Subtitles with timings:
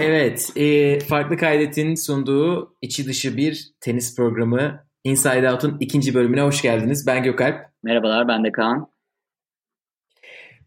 [0.00, 6.62] Evet, e, Farklı Kaydet'in sunduğu içi dışı bir tenis programı Inside Out'un ikinci bölümüne hoş
[6.62, 7.06] geldiniz.
[7.06, 7.56] Ben Gökalp.
[7.82, 8.86] Merhabalar, ben de Kaan.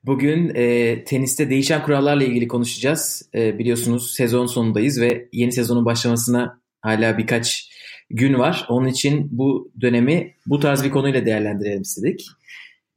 [0.04, 3.30] Bugün e, teniste değişen kurallarla ilgili konuşacağız.
[3.36, 7.70] E, biliyorsunuz sezon sonundayız ve yeni sezonun başlamasına hala birkaç
[8.10, 8.66] gün var.
[8.70, 12.28] Onun için bu dönemi bu tarz bir konuyla değerlendirelim istedik.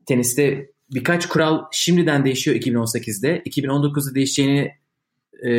[0.07, 3.43] Teniste birkaç kural şimdiden değişiyor 2018'de.
[3.47, 4.80] 2019'da değişeceğini
[5.43, 5.51] e,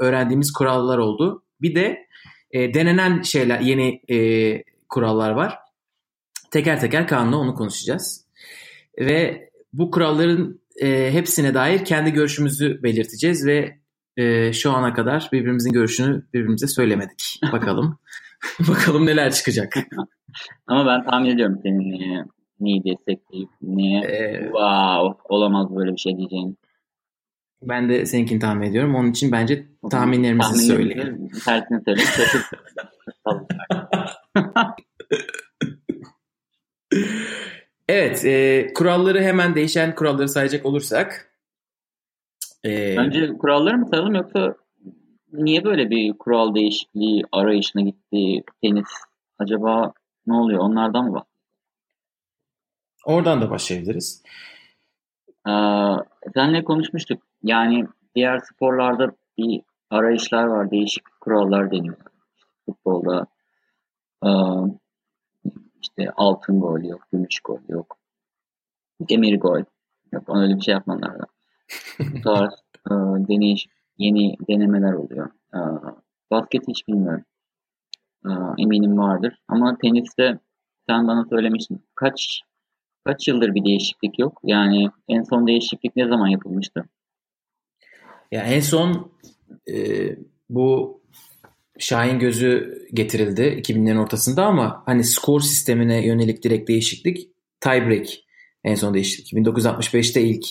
[0.00, 1.42] öğrendiğimiz kurallar oldu.
[1.60, 2.06] Bir de
[2.50, 4.18] e, denenen şeyler, yeni e,
[4.88, 5.58] kurallar var.
[6.50, 8.26] Teker teker Kaan'la onu konuşacağız.
[8.98, 13.78] Ve bu kuralların e, hepsine dair kendi görüşümüzü belirteceğiz ve
[14.16, 17.40] e, şu ana kadar birbirimizin görüşünü birbirimize söylemedik.
[17.52, 17.98] Bakalım.
[18.68, 19.74] Bakalım neler çıkacak.
[20.66, 22.24] Ama ben tahmin ediyorum senin niye,
[22.60, 26.54] neyi destekleyip niye ee, wow olamaz böyle bir şey diyeceğini.
[27.68, 28.94] Ben de seninkini tahmin ediyorum.
[28.94, 31.28] Onun için bence tahminlerimizi Tahmin söyleyelim.
[31.44, 32.10] Tersini söyleyeyim.
[37.88, 38.24] evet.
[38.24, 41.32] E, kuralları hemen değişen kuralları sayacak olursak.
[42.64, 44.56] E, Önce kuralları mı sayalım yoksa
[45.32, 48.88] niye böyle bir kural değişikliği arayışına gitti tenis?
[49.38, 49.92] Acaba
[50.26, 50.58] ne oluyor?
[50.60, 51.26] Onlardan mı bak?
[53.04, 54.22] Oradan da başlayabiliriz.
[55.48, 55.50] Ee,
[56.34, 57.22] senle konuşmuştuk.
[57.42, 60.70] Yani diğer sporlarda bir arayışlar var.
[60.70, 61.96] Değişik kurallar deniyor.
[62.66, 63.26] Futbolda
[64.24, 64.30] e,
[65.82, 67.96] işte altın gol yok, gümüş gol yok.
[69.00, 69.60] Demir gol
[70.12, 70.36] yok.
[70.36, 71.24] Öyle bir şey yapmalar da.
[72.00, 72.52] Bu tarz
[73.30, 73.54] e,
[73.98, 75.30] yeni denemeler oluyor.
[75.54, 75.60] E,
[76.30, 77.24] basket hiç bilmiyorum.
[78.26, 79.38] E, eminim vardır.
[79.48, 80.38] Ama teniste
[80.88, 81.84] sen bana söylemiştin.
[81.94, 82.40] Kaç
[83.04, 84.40] kaç yıldır bir değişiklik yok?
[84.44, 86.84] Yani en son değişiklik ne zaman yapılmıştı?
[88.32, 89.12] Ya en son
[89.68, 89.74] e,
[90.50, 91.00] bu
[91.78, 97.28] Şahin gözü getirildi 2000'lerin ortasında ama hani skor sistemine yönelik direkt değişiklik
[97.60, 98.06] tiebreak
[98.64, 99.32] en son değişiklik.
[99.32, 100.44] 1965'te ilk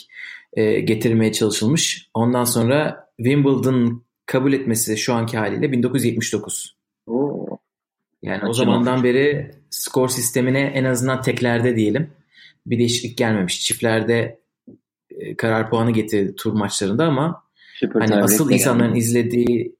[0.53, 2.09] e, getirilmeye çalışılmış.
[2.13, 6.75] Ondan sonra Wimbledon kabul etmesi şu anki haliyle 1979.
[7.07, 7.57] Oo.
[8.21, 9.03] Yani Kaçın o zamandan olmuş.
[9.03, 12.09] beri skor sistemine en azından teklerde diyelim
[12.65, 13.63] bir değişiklik gelmemiş.
[13.63, 14.39] Çiftlerde
[15.09, 17.43] e, karar puanı getirdi tur maçlarında ama
[17.73, 18.99] Süper hani asıl insanların geldi.
[18.99, 19.75] izlediği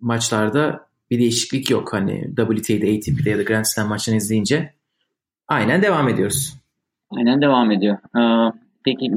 [0.00, 1.92] maçlarda bir değişiklik yok.
[1.92, 4.74] Hani WTA'de, ATP'de ya da Grand Slam maçlarını izleyince
[5.48, 6.56] aynen devam ediyoruz.
[7.10, 7.98] Aynen devam ediyor.
[8.16, 8.52] Ee,
[8.84, 9.12] peki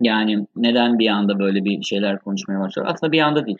[0.00, 2.86] yani neden bir anda böyle bir şeyler konuşmaya başladı?
[2.88, 3.58] Aslında bir anda değil.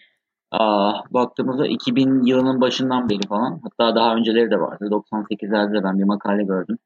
[0.51, 4.85] Aa, baktığımızda 2000 yılının başından beri falan hatta daha önceleri de vardı.
[4.91, 6.79] 98'lerde ben bir makale gördüm.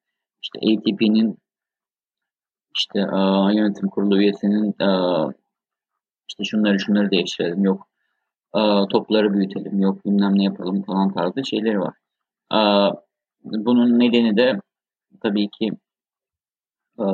[0.45, 1.39] İşte ATP'nin
[2.77, 3.21] işte e,
[3.57, 4.89] yönetim kurulu üyesinin e,
[6.29, 7.89] işte şunları şunları değiştirelim yok
[8.55, 8.61] e,
[8.93, 11.95] topları büyütelim yok bilmem ne yapalım falan tarzı şeyleri var.
[12.53, 12.59] E,
[13.45, 14.61] bunun nedeni de
[15.23, 15.71] tabii ki
[16.99, 17.05] e,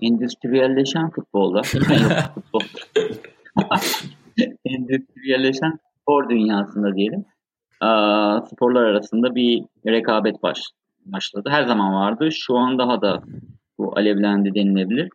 [0.00, 1.62] endüstriyelleşen futbolda
[2.34, 2.60] futbol
[4.64, 7.24] endüstriyelleşen spor dünyasında diyelim
[7.82, 7.88] e,
[8.46, 10.58] sporlar arasında bir rekabet baş,
[11.04, 11.48] başladı.
[11.52, 12.32] Her zaman vardı.
[12.32, 13.22] Şu an daha da
[13.78, 15.08] bu alevlendi denilebilir.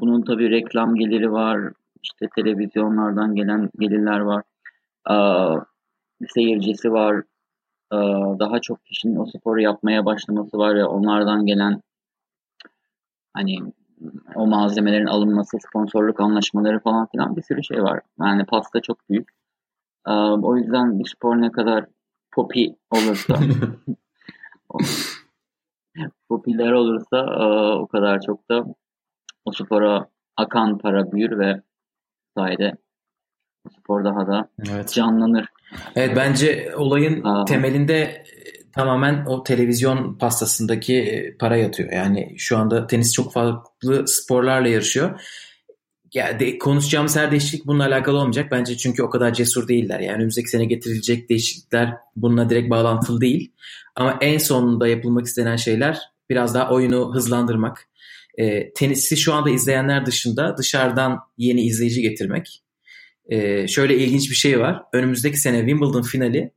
[0.00, 4.42] Bunun tabii reklam geliri var, işte televizyonlardan gelen gelirler var.
[6.34, 7.22] Seyircisi var.
[8.38, 11.82] Daha çok kişinin o sporu yapmaya başlaması var ya onlardan gelen
[13.34, 13.58] hani
[14.34, 18.00] o malzemelerin alınması, sponsorluk anlaşmaları falan filan bir sürü şey var.
[18.20, 19.28] Yani pasta çok büyük.
[20.42, 21.86] O yüzden bir spor ne kadar
[22.32, 23.38] popi olursa
[26.28, 27.44] popüler olursa e,
[27.78, 28.64] o kadar çok da
[29.44, 31.62] o spora akan para büyür ve
[32.36, 32.72] sayede
[33.78, 34.92] spor daha da evet.
[34.92, 35.46] canlanır.
[35.96, 37.44] Evet bence olayın Aa.
[37.44, 38.24] temelinde e,
[38.74, 41.92] tamamen o televizyon pastasındaki e, para yatıyor.
[41.92, 45.20] Yani şu anda tenis çok farklı sporlarla yarışıyor.
[46.14, 48.50] Ya de, konuşacağımız her değişiklik bununla alakalı olmayacak.
[48.50, 50.00] Bence çünkü o kadar cesur değiller.
[50.00, 53.52] Yani önümüzdeki sene getirilecek değişiklikler bununla direkt bağlantılı değil.
[53.96, 55.98] Ama en sonunda yapılmak istenen şeyler
[56.30, 57.88] biraz daha oyunu hızlandırmak,
[58.38, 62.62] e, tenisi şu anda izleyenler dışında dışarıdan yeni izleyici getirmek.
[63.28, 64.82] E, şöyle ilginç bir şey var.
[64.92, 66.52] Önümüzdeki sene Wimbledon finali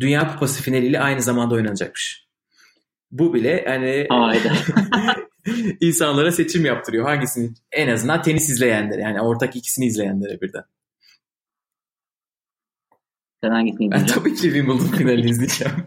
[0.00, 2.26] Dünya Kupası finaliyle aynı zamanda oynanacakmış.
[3.10, 4.06] Bu bile hani
[5.80, 7.04] insanlara seçim yaptırıyor.
[7.04, 10.64] Hangisini en azından tenis izleyenler yani ortak ikisini izleyenlere birden.
[13.44, 14.20] Sen hangisini izleyeceksin?
[14.20, 15.74] tabii ki Wimbledon finali izleyeceğim.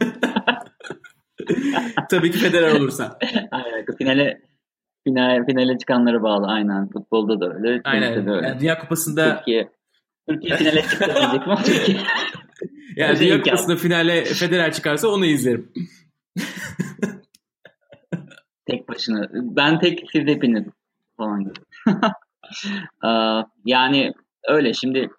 [2.09, 3.17] tabii ki Federer olursa.
[3.51, 3.85] Aynen.
[3.97, 4.41] Finale
[5.07, 6.89] Final, finale çıkanlara bağlı aynen.
[6.89, 7.81] Futbolda da öyle.
[7.83, 8.25] Aynen.
[8.25, 8.47] De öyle.
[8.47, 9.69] Yani Dünya Kupası'nda Türkiye.
[10.29, 11.55] Türkiye finale çıktı diyecek mi?
[11.65, 11.97] Türkiye.
[12.95, 15.71] Yani Dünya Kupası'nda finale Federer çıkarsa onu izlerim.
[18.65, 19.27] Tek başına.
[19.33, 20.65] Ben tek siz hepiniz
[21.17, 21.53] falan gibi.
[23.65, 24.13] yani
[24.47, 25.09] öyle şimdi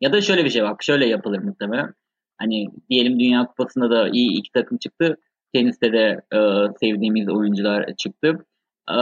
[0.00, 1.94] ya da şöyle bir şey bak şöyle yapılır muhtemelen.
[2.38, 5.16] Hani diyelim Dünya Kupası'nda da iyi iki takım çıktı.
[5.54, 6.38] Teniste de e,
[6.80, 8.46] sevdiğimiz oyuncular çıktı.
[8.90, 8.96] E,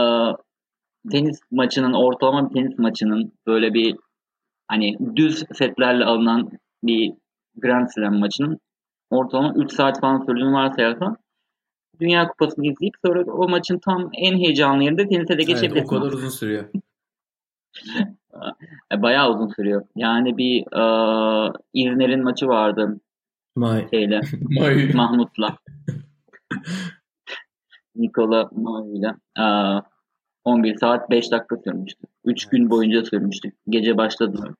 [1.11, 3.95] tenis maçının ortalama bir tenis maçının böyle bir
[4.67, 6.51] hani düz setlerle alınan
[6.83, 7.13] bir
[7.55, 8.59] Grand Slam maçının
[9.09, 11.17] ortalama 3 saat falan sürdüğünü varsayarsan
[12.01, 15.75] Dünya Kupası'nı izleyip sonra o maçın tam en heyecanlı yerinde tenise de geçebilirsin.
[15.75, 16.65] Evet, o kadar uzun sürüyor.
[18.93, 19.85] E, bayağı uzun sürüyor.
[19.95, 20.83] Yani bir e,
[21.73, 22.99] İzner'in maçı vardı.
[23.55, 23.87] May.
[23.89, 24.21] Şeyle,
[24.93, 25.57] Mahmut'la.
[27.95, 29.15] Nikola Mai'yle.
[29.39, 29.45] E,
[30.43, 32.07] 11 saat 5 dakika sürmüştü.
[32.25, 33.51] 3 gün boyunca sürmüştü.
[33.69, 34.51] Gece başladılar.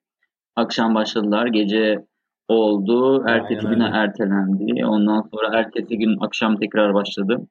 [0.56, 1.48] Akşam başladılar.
[1.48, 2.06] Gece
[2.52, 3.24] oldu.
[3.28, 4.86] Ertesi güne ertelendi.
[4.86, 7.48] Ondan sonra ertesi gün akşam tekrar başladı.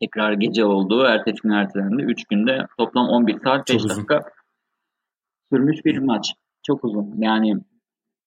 [0.00, 1.04] Tekrar gece oldu.
[1.04, 2.02] Ertesi gün ertelendi.
[2.02, 4.22] 3 günde toplam 11 saat 5 dakika
[5.52, 6.32] sürmüş bir maç.
[6.66, 7.14] Çok uzun.
[7.18, 7.54] Yani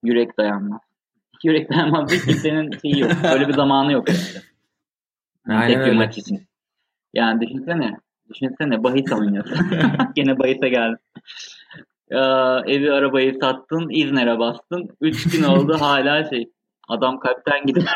[0.04, 0.82] yürek dayanmaz.
[1.44, 3.12] Yürek dayanmaz bir kimsenin şeyi yok.
[3.34, 4.42] Öyle bir zamanı yok herhalde.
[5.48, 6.48] Yani Aynen tek bir maç için.
[7.14, 7.92] Yani düşünsene.
[8.30, 9.58] Düşünsene bahis oynuyorsun.
[10.16, 10.98] Gene bahise geldin.
[12.10, 14.90] Ya, evi arabayı sattın, İzner'e bastın.
[15.02, 16.52] Üç gün oldu hala şey.
[16.88, 17.88] Adam kalpten gidiyor.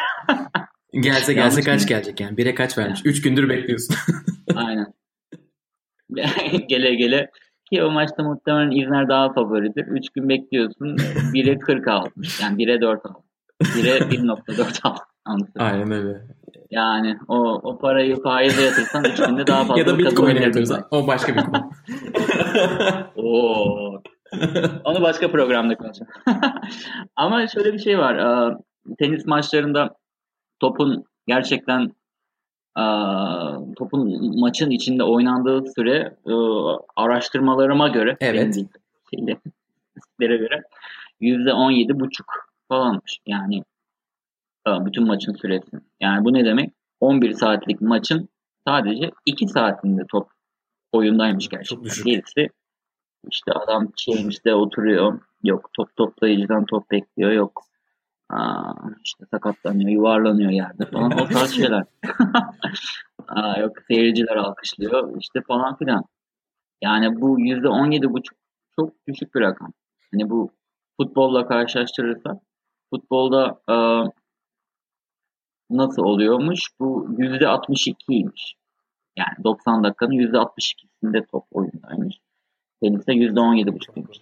[0.94, 2.38] gelse gelse kaç gelecek yani?
[2.38, 3.02] Bire kaç vermiş?
[3.06, 3.96] Üç gündür bekliyorsun.
[4.56, 4.94] Aynen.
[6.68, 7.32] gele gele
[7.72, 9.86] ki o maçta muhtemelen İzner daha favoridir.
[9.88, 10.98] Üç gün bekliyorsun.
[11.34, 12.42] 1'e 40 almış.
[12.42, 13.26] Yani 1'e 4 almış.
[13.62, 14.82] 1'e 1.4
[15.26, 15.50] almış.
[15.60, 16.22] Aynen öyle.
[16.72, 20.88] Yani o, o parayı faize yatırsan 3 günde daha fazla Ya da Bitcoin'e yatırsan.
[20.92, 21.72] O başka bir konu.
[23.16, 24.01] Oo.
[24.84, 26.12] Onu başka programda konuşalım.
[27.16, 28.58] Ama şöyle bir şey var.
[29.00, 29.96] Tenis maçlarında
[30.60, 31.92] topun gerçekten
[33.76, 36.18] topun maçın içinde oynandığı süre
[36.96, 38.56] araştırmalarıma göre evet.
[39.10, 40.64] şeylere göre
[41.20, 42.34] yüzde on yedi buçuk
[42.68, 43.20] falanmış.
[43.26, 43.64] Yani
[44.68, 45.72] bütün maçın süresi.
[46.00, 46.74] Yani bu ne demek?
[47.00, 48.30] 11 saatlik maçın
[48.68, 50.30] sadece 2 saatinde top
[50.92, 52.06] oyundaymış gerçekten.
[52.06, 52.50] Gerisi
[53.30, 55.22] işte adam şeymişte oturuyor.
[55.44, 57.32] Yok top toplayıcıdan top bekliyor.
[57.32, 57.64] Yok
[58.30, 58.74] Aa,
[59.04, 61.84] işte sakatlanıyor, yuvarlanıyor yerde falan o tarz şeyler.
[63.28, 66.04] Aa, yok seyirciler alkışlıyor işte falan filan.
[66.82, 68.38] Yani bu yüzde on yedi buçuk
[68.76, 69.74] çok düşük bir rakam.
[70.12, 70.52] Hani bu
[70.98, 72.38] futbolla karşılaştırırsak
[72.90, 73.76] futbolda e,
[75.70, 76.60] nasıl oluyormuş?
[76.80, 78.56] Bu yüzde altmış ikiymiş.
[79.18, 82.16] Yani 90 dakikanın yüzde altmış ikisinde top oyundaymış.
[82.84, 84.18] Teniste yüzde on yedi buçukmuş.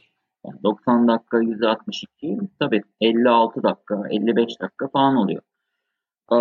[0.45, 5.41] Yani 90 dakika %62 tabii 56 dakika 55 dakika falan oluyor.
[6.31, 6.37] Ee,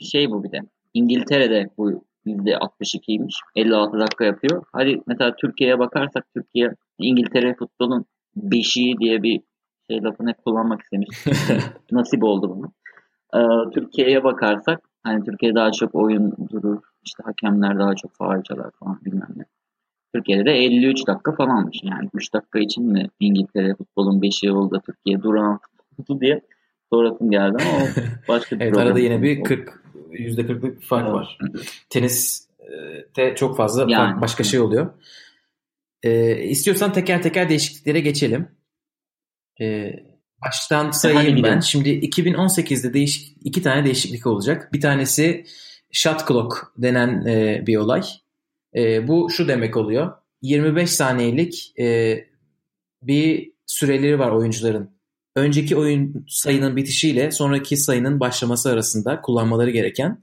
[0.00, 0.58] şey bu bir de
[0.94, 3.34] İngiltere'de bu %62'ymiş.
[3.56, 4.64] 56 dakika yapıyor.
[4.72, 8.04] Hadi mesela Türkiye'ye bakarsak Türkiye İngiltere futbolun
[8.36, 9.40] beşiği diye bir
[9.90, 11.08] şey lafını kullanmak istemiş.
[11.92, 12.72] Nasip oldu bunu.
[13.34, 16.82] Ee, Türkiye'ye bakarsak hani Türkiye daha çok oyun durur.
[17.04, 19.44] işte hakemler daha çok faal çalar falan bilmem ne.
[20.14, 21.80] Türkiye'de de 53 dakika falanmış.
[21.82, 25.60] Yani 3 dakika için mi İngiltere futbolun 5'i oldu Türkiye duran
[25.96, 26.40] tuttu diye
[26.92, 27.86] sorasım geldi ama
[28.28, 31.14] başka bir Evet arada yine bir 40 %40'lık bir fark evet.
[31.14, 31.38] var.
[31.90, 32.50] Tenis
[33.16, 33.94] de çok fazla yani.
[33.94, 34.90] fark, başka şey oluyor.
[36.02, 38.48] Ee, istiyorsan teker teker değişikliklere geçelim.
[39.60, 39.92] Ee,
[40.46, 41.60] baştan sayayım ben.
[41.60, 44.72] Şimdi 2018'de değişik, iki tane değişiklik olacak.
[44.72, 45.44] Bir tanesi
[45.92, 48.02] shot clock denen e, bir olay.
[48.76, 50.12] E, bu şu demek oluyor.
[50.42, 52.18] 25 saniyelik e,
[53.02, 54.90] bir süreleri var oyuncuların.
[55.36, 60.22] Önceki oyun sayının bitişiyle sonraki sayının başlaması arasında kullanmaları gereken.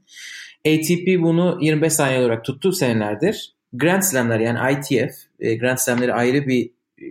[0.66, 3.54] ATP bunu 25 saniye olarak tuttu senelerdir.
[3.72, 7.04] Grand Slam'ler yani ITF, e, Grand Slam'leri ayrı bir e,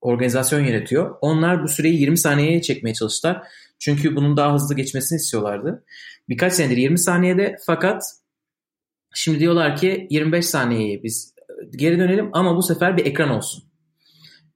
[0.00, 1.16] organizasyon yönetiyor.
[1.20, 3.42] Onlar bu süreyi 20 saniyeye çekmeye çalıştılar.
[3.78, 5.84] Çünkü bunun daha hızlı geçmesini istiyorlardı.
[6.28, 8.02] Birkaç senedir 20 saniyede fakat
[9.14, 11.34] Şimdi diyorlar ki 25 saniyeyi biz
[11.76, 13.64] geri dönelim ama bu sefer bir ekran olsun.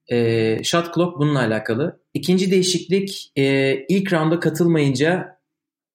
[0.08, 2.00] E, shot clock bununla alakalı.
[2.14, 5.38] İkinci değişiklik e, ilk rounda katılmayınca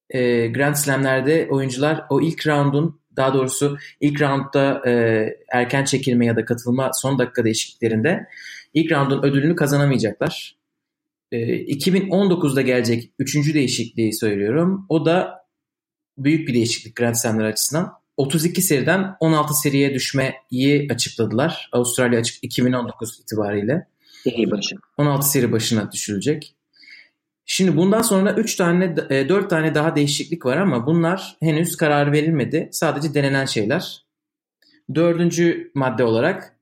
[0.10, 6.36] e, Grand Slam'lerde oyuncular o ilk roundun daha doğrusu ilk roundda e, erken çekilme ya
[6.36, 8.28] da katılma son dakika değişikliklerinde
[8.74, 10.58] ilk roundun ödülünü kazanamayacaklar.
[11.32, 14.86] E, 2019'da gelecek üçüncü değişikliği söylüyorum.
[14.90, 15.44] O da
[16.18, 18.03] büyük bir değişiklik Grand Slam'ler açısından.
[18.18, 21.70] 32 seriden 16 seriye düşmeyi açıkladılar.
[21.72, 23.88] Avustralya açık 2019 itibariyle.
[24.24, 24.76] Seri başı.
[24.98, 26.56] 16 seri başına düşülecek.
[27.46, 28.96] Şimdi bundan sonra 3 tane
[29.30, 32.70] 4 tane daha değişiklik var ama bunlar henüz karar verilmedi.
[32.72, 34.06] Sadece denenen şeyler.
[34.96, 36.58] Dördüncü madde olarak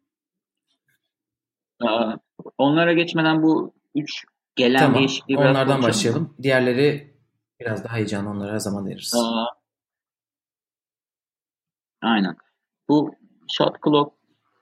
[1.81, 2.13] Aa,
[2.57, 4.23] onlara geçmeden bu 3
[4.55, 5.89] gelen tamam değişikliği biraz onlardan konuşalım.
[5.89, 6.35] başlayalım.
[6.43, 7.13] Diğerleri
[7.59, 9.13] biraz daha heyecanlı onlara her zaman veririz.
[9.15, 9.45] Aa,
[12.01, 12.35] aynen.
[12.89, 13.15] Bu
[13.57, 14.13] shot clock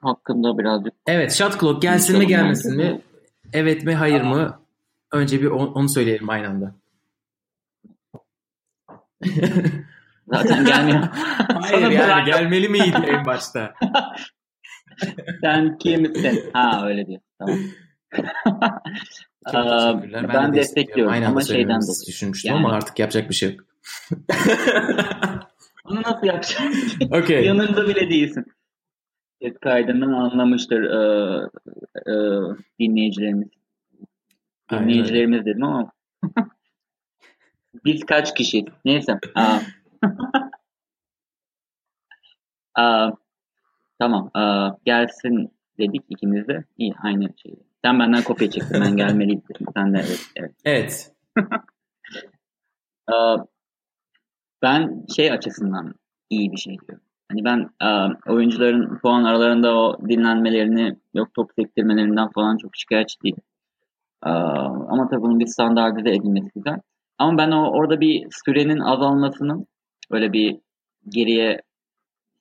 [0.01, 3.01] hakkında birazcık Evet shot clock gelsin mi gelmesin mi?
[3.53, 4.23] Evet mi hayır Aa.
[4.29, 4.59] mı?
[5.11, 6.75] Önce bir on- onu söyleyelim aynı anda.
[10.27, 11.07] Zaten gelmiyor.
[11.61, 13.73] Hayır Sana yani gelmeli miydi en başta?
[15.41, 16.49] Sen kimsin?
[16.53, 17.21] Ha öyle diyor.
[17.39, 17.57] Tamam.
[19.51, 20.33] Çok teşekkürler.
[20.33, 21.13] ben, de destekliyorum.
[21.13, 22.07] Aynı ama şeyden dolayı.
[22.07, 23.65] düşünmüştüm Yani- ama artık yapacak bir şey yok.
[25.89, 26.73] Onu nasıl yapacaksın?
[27.11, 27.45] Okey.
[27.45, 28.45] Yanında bile değilsin.
[29.41, 30.97] Ses kaydından anlamıştır e,
[32.07, 32.13] e,
[32.79, 33.49] dinleyicilerimiz.
[34.71, 35.91] Dinleyicilerimiz dedim ama
[37.85, 38.65] biz kaç kişi?
[38.85, 39.19] Neyse.
[39.35, 39.59] Aa.
[42.75, 43.11] Aa,
[43.99, 44.31] tamam.
[44.33, 46.63] Aa, gelsin dedik ikimiz de.
[46.77, 47.55] İyi aynı şey.
[47.85, 48.81] Sen benden kopya çektin.
[48.81, 49.65] Ben gelmeliydim.
[49.73, 50.31] Sen de evet.
[50.35, 50.51] evet.
[50.65, 51.11] Evet.
[53.07, 53.37] Aa,
[54.61, 55.93] ben şey açısından
[56.29, 57.03] iyi bir şey diyorum.
[57.31, 63.43] Hani ben aa, oyuncuların puan aralarında o dinlenmelerini yok top sektirmelerinden falan çok şikayetçi değilim.
[64.21, 66.79] Aa, ama tabii bunun bir standartize edilmesi güzel.
[67.17, 69.67] Ama ben o orada bir sürenin azalmasının
[70.11, 70.57] böyle bir
[71.09, 71.61] geriye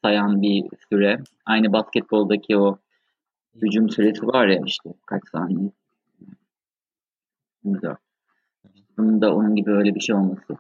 [0.05, 1.19] sayan bir süre.
[1.47, 2.79] Aynı basketboldaki o
[3.63, 5.71] hücum süresi var ya işte kaç saniye.
[7.65, 7.97] Güzel.
[8.99, 10.57] Bunun da onun gibi öyle bir şey olması.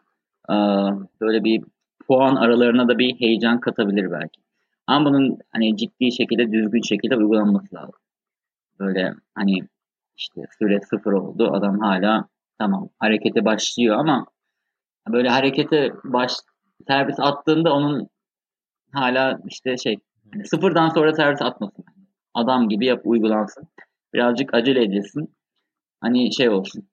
[0.48, 1.64] Aa, böyle bir
[2.06, 4.40] puan aralarına da bir heyecan katabilir belki.
[4.86, 8.00] Ama bunun hani ciddi şekilde düzgün şekilde uygulanması lazım.
[8.78, 9.60] Böyle hani
[10.16, 11.50] işte süre sıfır oldu.
[11.52, 12.28] Adam hala
[12.58, 14.26] tamam harekete başlıyor ama
[15.08, 16.32] böyle harekete baş
[16.86, 18.08] servis attığında onun
[18.92, 19.96] hala işte şey
[20.32, 21.84] hani sıfırdan sonra servis atmasın.
[22.34, 23.68] Adam gibi yap uygulansın.
[24.14, 25.34] Birazcık acele edilsin.
[26.00, 26.88] Hani şey olsun.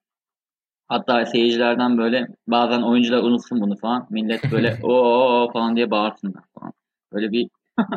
[0.88, 4.08] Hatta seyircilerden böyle bazen oyuncular unutsun bunu falan.
[4.10, 6.74] Millet böyle o falan diye bağırsınlar falan.
[7.14, 7.50] Böyle bir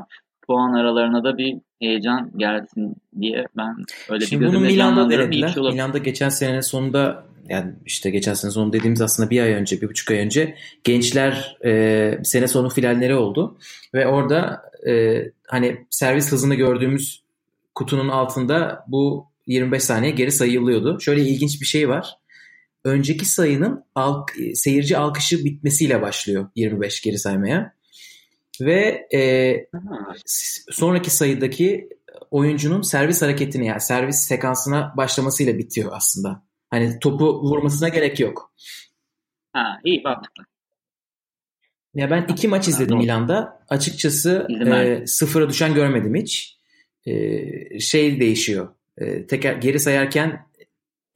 [0.47, 3.77] puan aralarına da bir heyecan gelsin diye ben
[4.09, 5.49] öyle Şimdi bir bunu Milan'da denediler.
[5.49, 5.63] şey.
[5.63, 9.89] Milan'da geçen senenin sonunda yani işte geçen sene sonu dediğimiz aslında bir ay önce, bir
[9.89, 10.55] buçuk ay önce
[10.85, 13.59] gençler e, sene sonu finalleri oldu.
[13.95, 17.23] Ve orada e, hani servis hızını gördüğümüz
[17.75, 21.01] kutunun altında bu 25 saniye geri sayılıyordu.
[21.01, 22.19] Şöyle ilginç bir şey var.
[22.85, 27.75] Önceki sayının alk, seyirci alkışı bitmesiyle başlıyor 25 geri saymaya.
[28.61, 30.13] Ve e, Ha,
[30.71, 31.89] sonraki sayıdaki
[32.31, 36.43] oyuncunun servis hareketini yani servis sekansına başlamasıyla bitiyor aslında.
[36.71, 38.53] Hani topu vurmasına gerek yok.
[39.53, 40.45] ha, iyi mantıklı.
[41.95, 42.99] Ya ben iki maç izledim Doğru.
[42.99, 43.63] Milan'da.
[43.69, 46.59] Açıkçası e, sıfıra düşen görmedim hiç.
[47.07, 48.69] E, şey değişiyor.
[48.99, 50.48] E, teker geri sayarken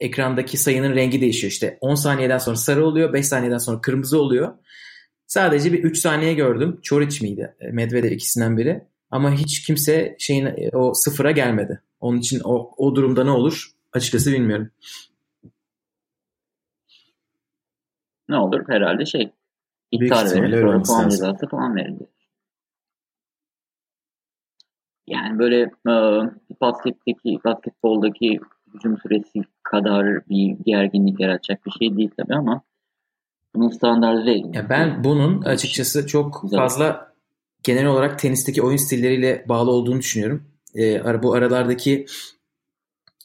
[0.03, 1.51] ekrandaki sayının rengi değişiyor.
[1.51, 4.53] İşte 10 saniyeden sonra sarı oluyor, 5 saniyeden sonra kırmızı oluyor.
[5.27, 6.79] Sadece bir 3 saniye gördüm.
[6.83, 7.55] Çoric miydi?
[7.59, 8.87] E, Medvedev ikisinden biri.
[9.11, 11.81] Ama hiç kimse şeyin e, o sıfıra gelmedi.
[11.99, 13.71] Onun için o, o durumda ne olur?
[13.93, 14.71] Açıkçası bilmiyorum.
[18.29, 19.31] Ne olur herhalde şey
[19.91, 22.07] iptal öyle sonra puan cezası falan verilir.
[25.07, 25.93] Yani böyle e,
[26.61, 28.39] basketteki basketboldaki
[28.73, 32.61] hücum süresi kadar bir gerginlik yaratacak bir şey değil tabii ama
[33.55, 34.57] bunun standartize edilmesi.
[34.57, 36.57] Ya ben bunun açıkçası çok Güzel.
[36.59, 37.13] fazla
[37.63, 40.43] genel olarak tenisteki oyun stilleriyle bağlı olduğunu düşünüyorum.
[41.03, 42.05] Ara- bu aralardaki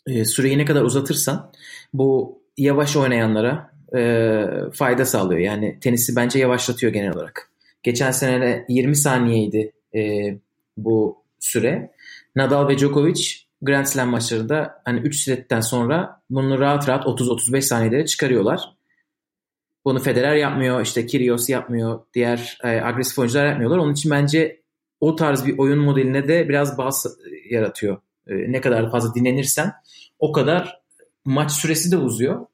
[0.07, 1.53] e, süreyi ne kadar uzatırsan
[1.93, 5.41] bu yavaş oynayanlara e, fayda sağlıyor.
[5.41, 7.51] Yani tenisi bence yavaşlatıyor genel olarak.
[7.83, 10.01] Geçen sene de 20 saniyeydi e,
[10.77, 11.91] bu süre.
[12.37, 18.07] Nadal ve Djokovic Grand Slam maçlarında hani 3 setten sonra bunu rahat rahat 30-35 saniyelere
[18.07, 18.61] çıkarıyorlar.
[19.85, 23.79] Bunu Federer yapmıyor, işte Kyrgios yapmıyor, diğer e, agresif oyuncular yapmıyorlar.
[23.79, 24.63] Onun için bence
[25.01, 27.07] o tarz bir oyun modeline de biraz baz
[27.51, 27.97] yaratıyor.
[28.27, 29.73] E, ne kadar fazla dinlenirsen
[30.19, 30.81] o kadar
[31.25, 32.47] maç süresi de uzuyor.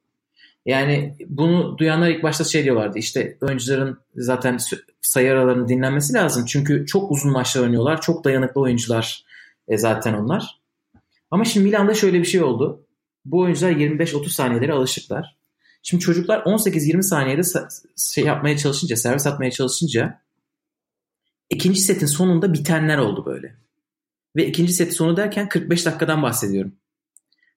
[0.66, 4.58] Yani bunu duyanlar ilk başta şey diyorlardı işte oyuncuların zaten
[5.00, 6.44] sayı aralarının dinlenmesi lazım.
[6.44, 8.00] Çünkü çok uzun maçlar oynuyorlar.
[8.00, 9.24] Çok dayanıklı oyuncular
[9.68, 10.63] e, zaten onlar.
[11.34, 12.86] Ama şimdi Milan'da şöyle bir şey oldu.
[13.24, 15.36] Bu oyuncular 25-30 saniyelere alışıklar.
[15.82, 17.68] Şimdi çocuklar 18-20 saniyede sa-
[18.14, 20.20] şey yapmaya çalışınca, servis atmaya çalışınca
[21.50, 23.56] ikinci setin sonunda bitenler oldu böyle.
[24.36, 26.72] Ve ikinci seti sonu derken 45 dakikadan bahsediyorum.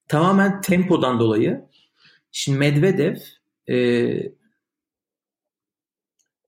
[0.08, 1.66] tamamen tempodan dolayı.
[2.32, 3.16] Şimdi Medvedev
[3.70, 3.78] e,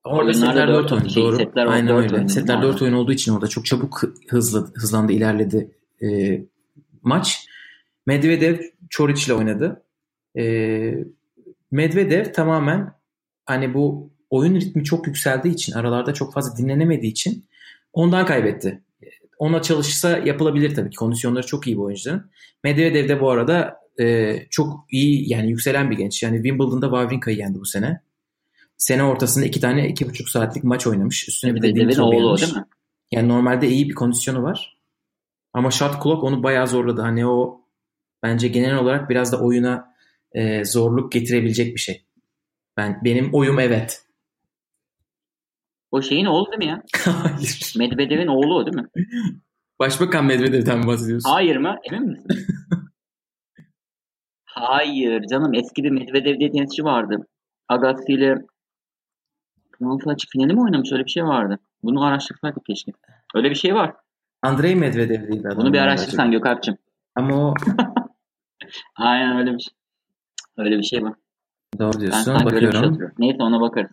[0.04, 1.08] Orada setler 4 oyun.
[1.08, 1.36] Şey, doğru.
[1.36, 2.16] Setler Aynen 4 öyle.
[2.16, 2.26] Oyun.
[2.26, 5.70] Setler 4 oyun olduğu için orada çok çabuk hızlı hızlandı ilerledi
[6.02, 6.40] e,
[7.02, 7.46] maç.
[8.06, 8.58] Medvedev
[8.90, 9.82] Çoric ile oynadı.
[10.38, 10.44] E,
[11.70, 12.92] Medvedev tamamen
[13.44, 17.46] hani bu oyun ritmi çok yükseldiği için aralarda çok fazla dinlenemediği için
[17.92, 18.82] ondan kaybetti.
[19.38, 20.96] Ona çalışsa yapılabilir tabii ki.
[20.96, 22.30] Kondisyonları çok iyi bu oyuncuların.
[22.64, 26.22] Medvedev de bu arada e, çok iyi yani yükselen bir genç.
[26.22, 28.00] Yani Wimbledon'da Wawrinka'yı yendi bu sene.
[28.76, 31.28] Sene ortasında iki tane iki buçuk saatlik maç oynamış.
[31.28, 32.64] Üstüne bir de Dimitrov oğlu değil mi?
[33.12, 34.79] Yani normalde iyi bir kondisyonu var.
[35.52, 37.00] Ama shot clock onu bayağı zorladı.
[37.00, 37.60] Hani o
[38.22, 39.94] bence genel olarak biraz da oyuna
[40.32, 42.06] e, zorluk getirebilecek bir şey.
[42.76, 44.06] Ben benim oyum evet.
[45.90, 46.82] O şeyin oğlu değil mi ya?
[47.04, 47.74] Hayır.
[47.78, 48.88] Medvedev'in oğlu o değil mi?
[49.78, 51.30] Başbakan Medvedev'den bahsediyorsun.
[51.30, 51.76] Hayır mı?
[51.84, 52.28] Emin misin?
[54.44, 57.26] Hayır canım eski bir Medvedev diye tenisçi vardı.
[57.68, 58.38] Agassi ile
[59.78, 60.92] Fransa açık finali mi oynamış?
[60.92, 61.58] Öyle bir şey vardı.
[61.82, 62.92] Bunu araştırsaydık keşke.
[63.34, 63.94] Öyle bir şey var.
[64.42, 65.44] Andrei Medvedev değil.
[65.56, 66.78] Bunu bir araştırsan Gökalp'cığım.
[67.14, 67.54] Ama o...
[68.96, 69.74] Aynen öyle bir şey.
[70.56, 71.14] Öyle bir şey var.
[71.78, 72.34] Doğru diyorsun.
[72.34, 72.98] Ben şey Bakıyorum.
[72.98, 73.90] Şey Neyse ona bakarız.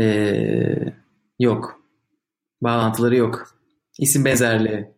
[0.00, 0.92] Ee,
[1.38, 1.80] yok.
[2.62, 3.48] Bağlantıları yok.
[3.98, 4.96] İsim benzerliği.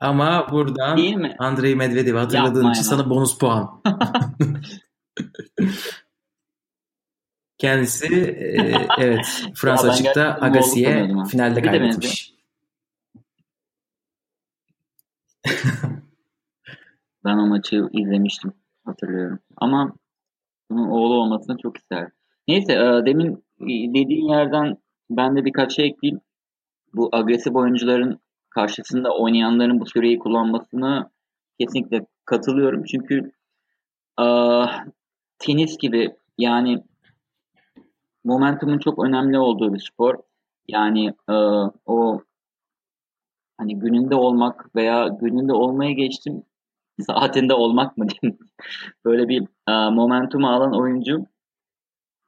[0.00, 0.98] Ama buradan?
[1.38, 3.82] Andrei Medvedev hatırladığın Yapma için sana bonus puan.
[7.58, 12.37] Kendisi e, evet Fransa açıkta Agassi'ye finalde kaybetmiş.
[17.24, 18.52] ben o maçı izlemiştim
[18.84, 19.38] hatırlıyorum.
[19.56, 19.94] Ama
[20.70, 22.12] bunun oğlu olmasını çok isterdim.
[22.48, 23.44] Neyse e, demin
[23.94, 24.76] dediğin yerden
[25.10, 26.20] ben de birkaç şey ekleyeyim.
[26.94, 31.10] Bu agresif oyuncuların karşısında oynayanların bu süreyi kullanmasına
[31.60, 32.84] kesinlikle katılıyorum.
[32.84, 33.32] Çünkü
[34.20, 34.26] e,
[35.38, 36.84] tenis gibi yani
[38.24, 40.14] momentumun çok önemli olduğu bir spor.
[40.68, 41.34] Yani e,
[41.86, 42.22] o
[43.58, 46.42] hani gününde olmak veya gününde olmaya geçtim
[47.06, 48.38] saatinde olmak mı diyeyim.
[49.04, 51.26] Böyle bir e, momentumu alan oyuncu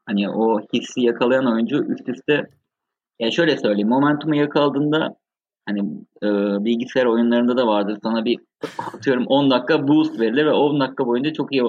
[0.06, 2.50] hani o hissi yakalayan oyuncu üst üste
[3.18, 5.16] ya şöyle söyleyeyim momentumu yakaladığında
[5.68, 5.80] hani
[6.22, 6.28] e,
[6.64, 8.38] bilgisayar oyunlarında da vardır sana bir
[8.94, 11.62] atıyorum 10 dakika boost verilir ve 10 dakika boyunca çok iyi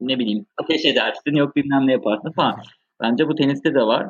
[0.00, 2.56] ne bileyim ateş edersin yok bilmem ne yaparsın falan.
[3.02, 4.06] Bence bu teniste de var.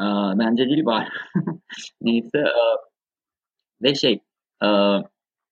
[0.00, 0.04] E,
[0.38, 1.08] bence değil var.
[2.02, 2.89] Neyse e,
[3.82, 4.20] ve şey
[4.62, 4.68] e,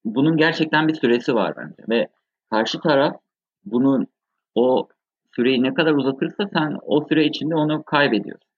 [0.05, 2.09] bunun gerçekten bir süresi var bence ve
[2.51, 3.17] karşı taraf
[3.65, 4.07] bunun
[4.55, 4.89] o
[5.37, 8.49] süreyi ne kadar uzatırsa sen o süre içinde onu kaybediyorsun.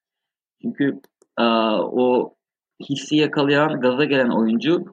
[0.61, 1.01] Çünkü
[1.39, 1.43] e,
[1.77, 2.35] o
[2.89, 4.85] hissi yakalayan, gaza gelen oyuncu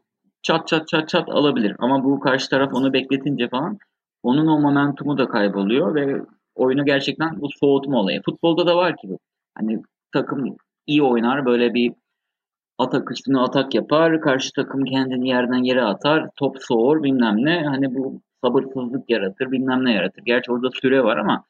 [0.42, 1.76] çat çat çat çat alabilir.
[1.78, 3.78] Ama bu karşı taraf onu bekletince falan
[4.22, 6.22] onun o momentumu da kayboluyor ve
[6.54, 8.22] oyunu gerçekten bu soğutma olayı.
[8.22, 9.18] Futbolda da var ki bu.
[9.58, 11.92] Hani takım iyi oynar böyle bir
[12.78, 14.20] atak üstüne atak yapar.
[14.20, 16.30] Karşı takım kendini yerden yere atar.
[16.36, 17.62] Top soğur bilmem ne.
[17.66, 20.22] Hani bu sabırsızlık yaratır bilmem ne yaratır.
[20.24, 21.44] Gerçi orada süre var ama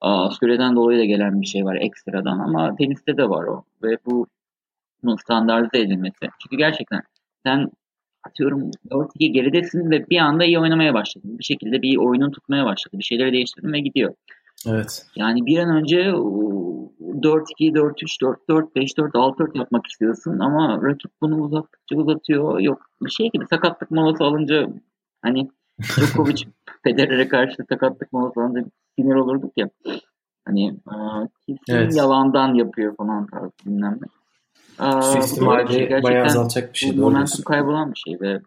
[0.00, 3.64] aa, süreden dolayı da gelen bir şey var ekstradan ama teniste de var o.
[3.82, 4.26] Ve bu
[5.02, 6.28] bunun standartize edilmesi.
[6.42, 7.00] Çünkü gerçekten
[7.46, 7.70] sen
[8.24, 11.38] atıyorum 4-2 geridesin ve bir anda iyi oynamaya başladın.
[11.38, 12.98] Bir şekilde bir oyunun tutmaya başladı.
[12.98, 14.14] Bir şeyleri değiştirdin ve gidiyor.
[14.66, 15.06] Evet.
[15.16, 21.96] Yani bir an önce 4-2, 4-3, 4-4, 5-4, 6-4 yapmak istiyorsun ama rakip bunu uzattıkça
[21.96, 22.60] uzatıyor.
[22.60, 24.68] Yok bir şey gibi sakatlık molası alınca
[25.22, 25.50] hani
[25.82, 26.44] Djokovic
[26.82, 28.64] Federer'e karşı sakatlık molası alınca
[28.98, 29.70] sinir olurduk ya.
[30.44, 30.76] Hani
[31.46, 31.96] kesin evet.
[31.96, 34.08] yalandan yapıyor falan tarzı bilmem ne.
[35.02, 36.96] Suistimali şey, bayağı azaltacak bir şey.
[36.96, 38.40] Bu momentum kaybolan bir şey ve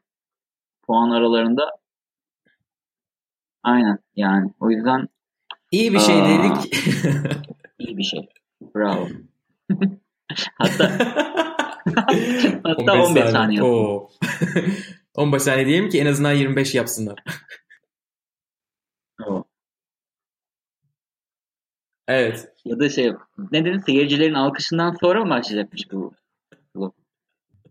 [0.87, 1.71] puan aralarında
[3.63, 5.07] aynen yani o yüzden
[5.73, 6.75] İyi bir şey Aa, dedik.
[7.79, 8.29] İyi bir şey.
[8.75, 9.07] Bravo.
[10.57, 10.89] hatta
[12.63, 13.63] hatta 15, 15 saniye.
[13.63, 14.09] Oo.
[15.15, 17.23] 15 saniye diyelim ki en azından 25 yapsınlar.
[19.27, 19.43] Oo.
[22.07, 22.53] Evet.
[22.65, 23.13] Ya da şey
[23.51, 26.13] ne dedin seyircilerin alkışından sonra mı başlayacakmış bu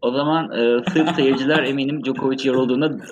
[0.02, 3.04] o zaman e, sırf seyirciler eminim Djokovic yorulduğunda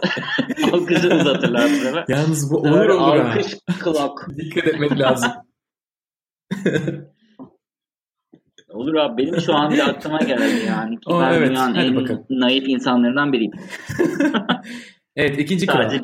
[0.73, 2.05] alkışı uzatırlar bu sefer.
[2.09, 3.47] Yalnız bu olur olur alkış
[3.85, 4.29] clock.
[4.37, 5.31] Dikkat etmek lazım.
[8.71, 11.01] Olur abi benim şu an bir aklıma geldi yani.
[11.01, 12.27] Ki ben evet, dünyanın en bakalım.
[12.31, 13.53] naif insanlarından biriyim.
[15.17, 16.01] evet ikinci kural.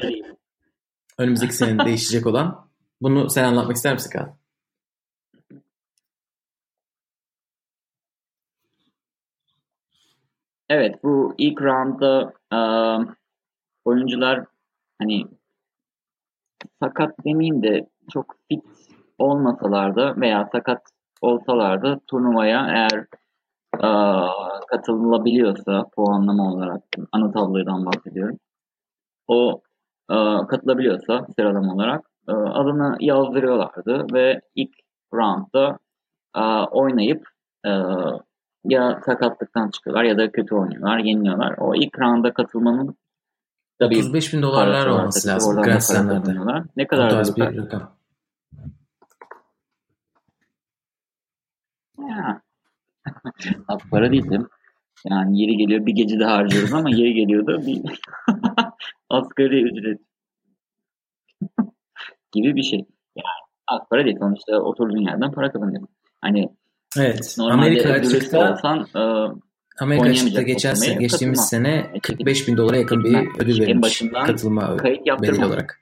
[1.18, 2.68] Önümüzdeki sene değişecek olan.
[3.00, 4.38] Bunu sen anlatmak ister misin Kaan?
[10.68, 12.58] Evet bu ilk roundda e,
[13.84, 14.44] oyuncular
[14.98, 15.24] hani
[16.82, 18.64] sakat demeyeyim de çok fit
[19.18, 20.82] olmasalar da veya sakat
[21.20, 23.06] olsalar da turnuvaya eğer
[23.74, 23.88] e,
[24.68, 27.34] katılabiliyorsa puanlama olarak ana
[27.86, 28.38] bahsediyorum.
[29.28, 29.60] O
[30.10, 30.14] e,
[30.48, 34.74] katılabiliyorsa sıralama olarak e, adını yazdırıyorlardı ve ilk
[35.14, 35.78] roundda
[36.36, 37.28] e, oynayıp
[38.68, 41.54] ya sakatlıktan çıkıyorlar ya da kötü oynuyorlar, yeniliyorlar.
[41.58, 42.96] O ilk rounda katılmanın
[43.80, 46.64] da 35 bin dolarlar olması lazım Grand Slam'larda.
[46.76, 47.96] Ne kadar bir rakam.
[51.98, 52.42] Ya.
[53.90, 54.48] Para değildim.
[55.04, 57.82] Yani yeri geliyor bir gece de harcıyoruz ama yeri geliyor da bir
[59.10, 60.00] asgari ücret
[62.32, 62.78] gibi bir şey.
[63.16, 65.88] Yani az para değil sonuçta oturduğun yerden para kazanıyorsun.
[66.20, 66.48] Hani
[66.98, 67.36] Evet.
[67.40, 69.00] Amerika açıkta olsan, e,
[69.80, 71.68] Amerika açıkta geçen geçtiğimiz katılma.
[71.68, 75.80] sene 45 bin dolara yakın bir ödül verilmiş katılma kayıt bedeli olarak.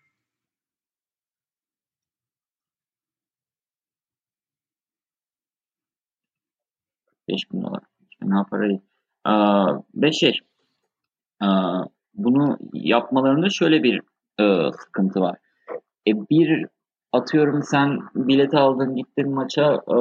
[7.29, 7.83] Beş bin dolar.
[8.22, 8.70] Ne yapar.
[9.24, 10.40] Aa, ve şey
[12.14, 14.00] bunu yapmalarında şöyle bir
[14.40, 15.38] e, sıkıntı var.
[16.09, 16.66] E, bir
[17.12, 19.96] atıyorum sen bilet aldın gittin maça e,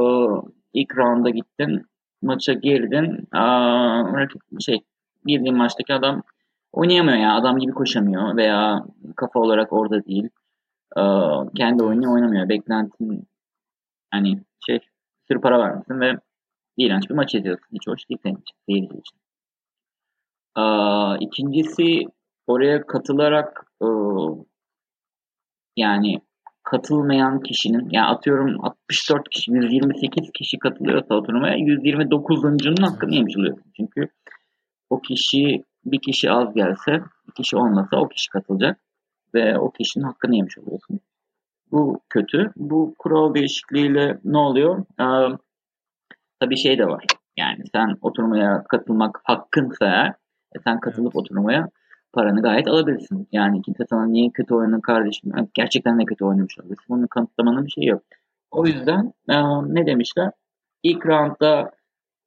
[0.74, 1.86] ilk rounda gittin
[2.22, 3.28] maça girdin.
[3.32, 4.82] Aa, rakip şey
[5.26, 6.24] girdiğin maçtaki adam
[6.74, 10.30] oynayamıyor ya adam gibi koşamıyor veya kafa olarak orada değil.
[10.96, 12.50] Aa, kendi oyunu oynamıyor.
[12.50, 13.28] Beklentin
[14.12, 14.80] hani şey
[15.28, 16.20] sürü para vermişsin ve
[16.78, 17.68] iğrenç bir maç izliyorsun.
[17.74, 19.20] Hiç hoş değil senin için seyirci için.
[20.56, 22.06] Aa, ikincisi
[22.48, 24.46] oraya katılarak ıı,
[25.78, 26.22] yani
[26.64, 33.72] katılmayan kişinin yani atıyorum 64 kişi 128 kişi katılıyorsa o turnuvaya 129'uncunun hakkını yemiş oluyorsun.
[33.78, 34.08] Çünkü
[34.90, 38.80] o kişi bir kişi az gelse bir kişi olmasa o kişi katılacak
[39.34, 41.00] ve o kişinin hakkını yemiş oluyorsun.
[41.72, 42.52] Bu kötü.
[42.56, 44.86] Bu kural değişikliğiyle ne oluyor?
[45.00, 45.38] Ee,
[46.40, 47.06] tabii şey de var.
[47.38, 50.14] Yani sen oturmaya katılmak hakkınsa eğer
[50.64, 51.70] sen katılıp oturmaya
[52.14, 53.28] paranı gayet alabilirsin.
[53.32, 55.32] Yani kimse sana niye kötü oynadın kardeşim?
[55.54, 56.86] Gerçekten de kötü oynamış olabilirsin.
[56.90, 58.04] Bunu kanıtlamanın bir şey yok.
[58.52, 59.36] O yüzden e,
[59.68, 60.32] ne demişler?
[60.84, 61.72] İlk roundda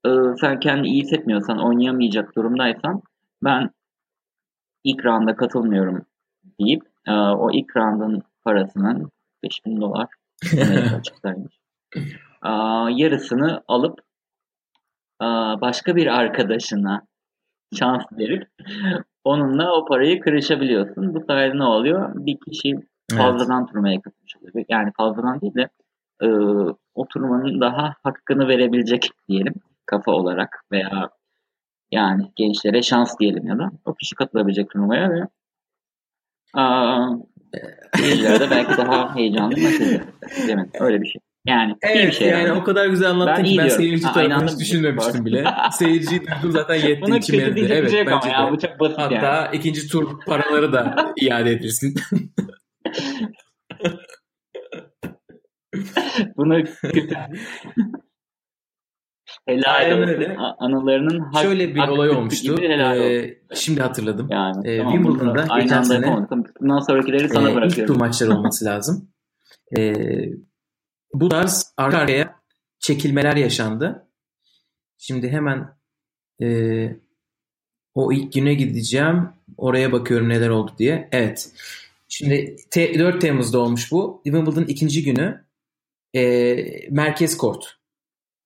[0.06, 3.02] e, sen kendini iyi hissetmiyorsan, oynayamayacak durumdaysan
[3.42, 3.70] ben
[4.84, 6.06] ilk rounda katılmıyorum
[6.60, 9.10] deyip e, o ilk roundın parasının
[9.42, 10.08] 5000 dolar
[10.98, 11.58] açıklaymış.
[12.44, 12.50] e,
[12.90, 14.00] yarısını alıp
[15.22, 15.26] e,
[15.60, 17.06] başka bir arkadaşına
[17.78, 18.48] şans verip
[19.24, 21.14] onunla o parayı kırışabiliyorsun.
[21.14, 22.12] Bu sayede ne oluyor?
[22.14, 22.74] Bir kişi
[23.16, 23.72] fazladan evet.
[23.72, 24.66] turnuvaya katılmış oluyor.
[24.68, 25.68] Yani fazladan değil de
[26.22, 26.28] e,
[26.94, 29.54] o turnuvanın daha hakkını verebilecek diyelim
[29.86, 31.10] kafa olarak veya
[31.90, 35.20] yani gençlere şans diyelim ya da o kişi katılabilecek turnuvaya ve
[37.96, 40.02] seyircilerde belki daha heyecanlı maç izler.
[40.80, 41.20] Öyle bir şey.
[41.46, 42.48] Yani evet, bir şey yani.
[42.48, 42.60] yani.
[42.60, 45.44] o kadar güzel anlattın ben ki ben seyirci tarafını hiç düşünmemiştim bile.
[45.72, 47.68] Seyirciyi duydum zaten yetti içime erdi.
[47.70, 49.56] Evet şey bence ya, bu çok basit Hatta yani.
[49.56, 51.94] ikinci tur paraları da iade edilsin.
[56.36, 56.64] Bunu
[59.46, 60.36] helal öyle.
[60.58, 62.62] Anılarının hak, Şöyle bir olay olmuştu.
[62.62, 64.28] Ee, şimdi hatırladım.
[64.30, 66.26] Yani, ee, tamam, Wimbledon'da geçen sene
[66.60, 67.82] bundan sonrakileri sana e, bırakıyorum.
[67.82, 69.08] İlk tur maçları olması lazım.
[69.78, 69.92] Ee,
[71.14, 72.40] bu tarz arka arkaya
[72.78, 74.08] çekilmeler yaşandı.
[74.98, 75.76] Şimdi hemen
[76.42, 76.46] e,
[77.94, 79.28] o ilk güne gideceğim.
[79.56, 81.08] Oraya bakıyorum neler oldu diye.
[81.12, 81.52] Evet.
[82.08, 84.20] Şimdi te, 4 Temmuz'da olmuş bu.
[84.24, 85.44] Wimbledon ikinci günü
[86.14, 86.54] e,
[86.90, 87.76] merkez kort.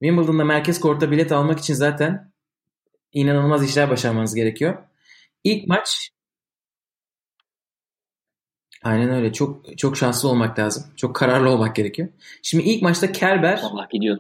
[0.03, 2.33] Wimbledon'da merkez kortta bilet almak için zaten
[3.13, 4.79] inanılmaz işler başarmanız gerekiyor.
[5.45, 6.11] İlk maç
[8.85, 9.33] Aynen öyle.
[9.33, 10.85] Çok çok şanslı olmak lazım.
[10.97, 12.09] Çok kararlı olmak gerekiyor.
[12.43, 13.63] Şimdi ilk maçta Kerber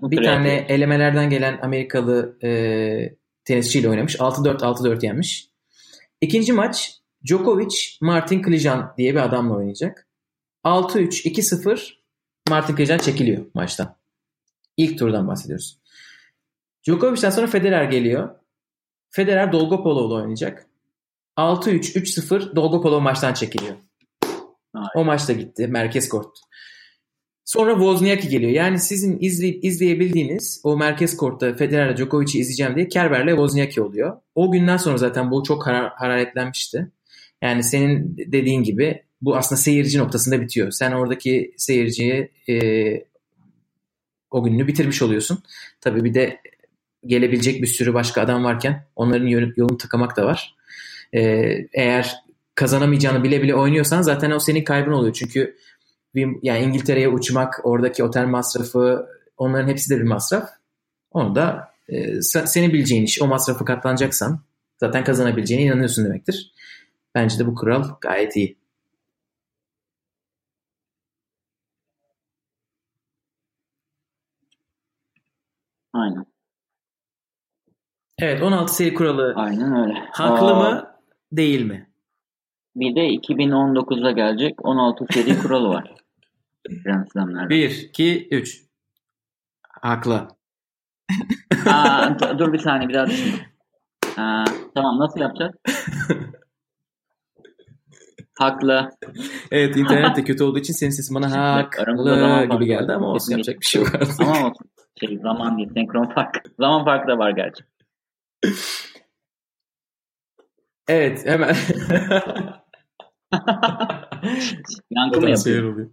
[0.03, 2.51] bir tane elemelerden gelen Amerikalı e,
[3.44, 4.16] tenisçiyle oynamış.
[4.16, 5.51] 6-4 6-4 yenmiş.
[6.20, 10.07] İkinci maç Djokovic Martin Klijan diye bir adamla oynayacak.
[10.64, 11.92] 6-3 2-0
[12.49, 13.96] Martin Klijan çekiliyor maçtan.
[14.77, 15.79] İlk turdan bahsediyoruz.
[16.87, 18.35] Djokovic'ten sonra Federer geliyor.
[19.11, 20.66] Federer Dolgopolov oynayacak.
[21.37, 23.77] 6-3 3-0 Dolgopolov maçtan çekiliyor.
[24.74, 24.88] Aynen.
[24.94, 25.66] O maçta gitti.
[25.66, 26.38] Merkez kort.
[27.44, 28.52] Sonra Wozniacki geliyor.
[28.52, 34.16] Yani sizin izleyip izleyebildiğiniz o merkez kortta Federer'le Djokovic'i izleyeceğim diye Kerber'le Wozniacki oluyor.
[34.35, 36.90] O günden sonra zaten bu çok harar, hararetlenmişti.
[37.42, 40.70] Yani senin dediğin gibi bu aslında seyirci noktasında bitiyor.
[40.70, 42.56] Sen oradaki seyirciye e,
[44.30, 45.42] o gününü bitirmiş oluyorsun.
[45.80, 46.40] Tabii bir de
[47.06, 50.54] gelebilecek bir sürü başka adam varken onların yolunu tıkamak da var.
[51.14, 52.16] Ee, eğer
[52.61, 55.14] kazanamayacağını bile bile oynuyorsan zaten o senin kaybın oluyor.
[55.14, 55.57] Çünkü
[56.42, 60.49] yani İngiltere'ye uçmak, oradaki otel masrafı onların hepsi de bir masraf.
[61.11, 64.40] Onu da e, seni bileceğin iş, o masrafı katlanacaksan
[64.81, 66.55] zaten kazanabileceğine inanıyorsun demektir.
[67.14, 68.59] Bence de bu kural gayet iyi.
[75.92, 76.27] Aynen.
[78.18, 79.94] Evet 16 seri kuralı Aynen öyle.
[80.12, 80.94] haklı Aa, mı
[81.33, 81.89] değil mi?
[82.76, 85.94] Bir de 2019'a gelecek 16 seri kuralı var.
[86.85, 87.50] Grand Slam'lerde.
[87.50, 88.62] 1, 2, 3.
[89.83, 90.28] Haklı.
[91.66, 93.35] Aa, dur bir saniye bir daha düşün.
[94.16, 95.54] Aa, tamam nasıl yapacağız?
[98.38, 98.90] Haklı.
[99.50, 103.61] Evet internet de kötü olduğu için senin sesin bana haklı gibi geldi ama olsun yapacak
[103.61, 104.20] bir şey yok artık.
[104.20, 104.70] Ama olsun.
[105.00, 106.42] Şey, zaman değil senkron fark.
[106.59, 107.64] Zaman farkı da var gerçi.
[110.88, 111.56] Evet hemen.
[114.90, 115.88] Yankı mı yapıyor?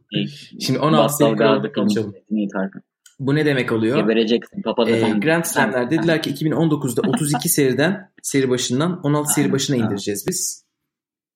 [0.60, 2.16] Şimdi 16 seri konuşalım.
[3.20, 3.98] Bu ne demek oluyor?
[3.98, 4.62] Gebereceksin.
[4.62, 10.26] Papaz ee, Grand Slam'ler dediler ki 2019'da 32 seriden seri başından 16 seri başına indireceğiz
[10.28, 10.68] biz.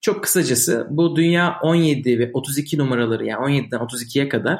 [0.01, 4.59] Çok kısacası bu dünya 17 ve 32 numaraları yani 17'den 32'ye kadar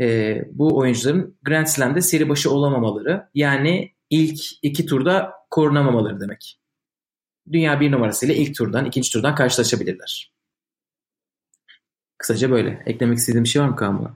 [0.00, 6.60] e, bu oyuncuların Grand Slam'de seri başı olamamaları yani ilk iki turda korunamamaları demek.
[7.52, 10.35] Dünya bir numarasıyla ilk turdan, ikinci turdan karşılaşabilirler.
[12.18, 12.82] Kısaca böyle.
[12.86, 14.14] Eklemek istediğim bir şey var mı Kamla?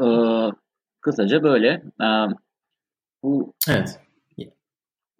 [0.00, 0.52] Ee,
[1.00, 1.82] kısaca böyle.
[2.02, 2.26] Ee,
[3.22, 4.00] bu evet.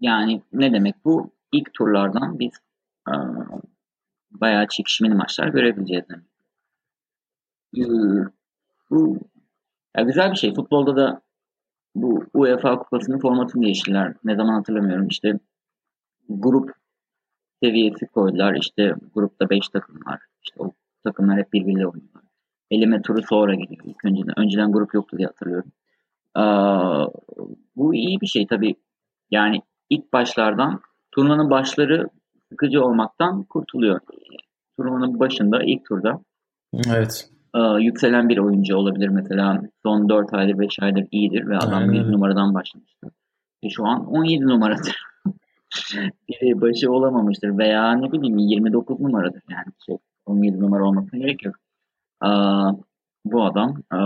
[0.00, 1.30] Yani ne demek bu?
[1.52, 2.52] İlk turlardan biz
[3.08, 3.14] e,
[4.30, 6.04] bayağı çekişmeli maçlar görebileceğiz.
[6.08, 6.26] Demek.
[7.76, 8.30] Ee,
[8.90, 9.18] bu
[9.96, 10.54] ya güzel bir şey.
[10.54, 11.22] Futbolda da
[11.94, 14.14] bu UEFA kupasının formatını değiştiler.
[14.24, 15.08] Ne zaman hatırlamıyorum.
[15.08, 15.38] İşte
[16.28, 16.70] grup
[17.62, 18.54] seviyesi koydular.
[18.54, 20.20] İşte grupta 5 takım var.
[20.42, 20.72] İşte o
[21.04, 22.22] takımlar hep birbiriyle oynuyorlar.
[22.70, 23.84] Elime turu sonra geliyor.
[23.84, 25.72] İlk önceden, önceden grup yoktu diye hatırlıyorum.
[26.36, 26.42] Ee,
[27.76, 28.74] bu iyi bir şey tabii.
[29.30, 30.80] Yani ilk başlardan
[31.12, 32.08] turnuvanın başları
[32.48, 34.00] sıkıcı olmaktan kurtuluyor.
[34.76, 36.20] Turnuvanın başında ilk turda
[36.88, 37.30] evet.
[37.54, 39.62] E, yükselen bir oyuncu olabilir mesela.
[39.82, 43.10] Son 4 aydır 5 aydır iyidir ve adam bir numaradan başlamıştır.
[43.64, 44.96] Ve şu an 17 numaradır.
[46.28, 49.42] Biri başı olamamıştır veya ne bileyim 29 numaradır.
[49.50, 51.54] Yani şey, 17 numara olmasına gerek yok.
[52.24, 52.28] Ee,
[53.24, 53.98] bu adam e,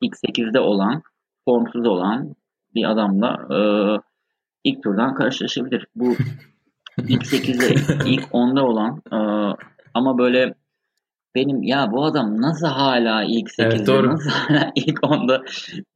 [0.00, 1.02] ilk 8'de olan,
[1.44, 2.34] formsuz olan
[2.74, 3.58] bir adamla e,
[4.64, 5.86] ilk turdan karşılaşabilir.
[5.94, 6.04] Bu
[7.08, 7.74] ilk 8'de,
[8.10, 9.18] ilk 10'da olan e,
[9.94, 10.54] ama böyle
[11.38, 14.08] benim ya bu adam nasıl hala ilk 8'de, evet, doğru.
[14.10, 15.42] nasıl hala ilk 10'da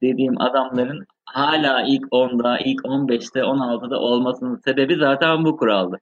[0.01, 5.99] dediğim adamların hala ilk 10'da, ilk 15'te, 16'da olmasının sebebi zaten bu kuraldı.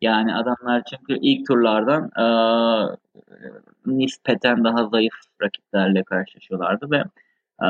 [0.00, 2.26] Yani adamlar çünkü ilk turlardan e,
[3.86, 7.04] nispeten daha zayıf rakiplerle karşılaşıyorlardı ve
[7.62, 7.68] e,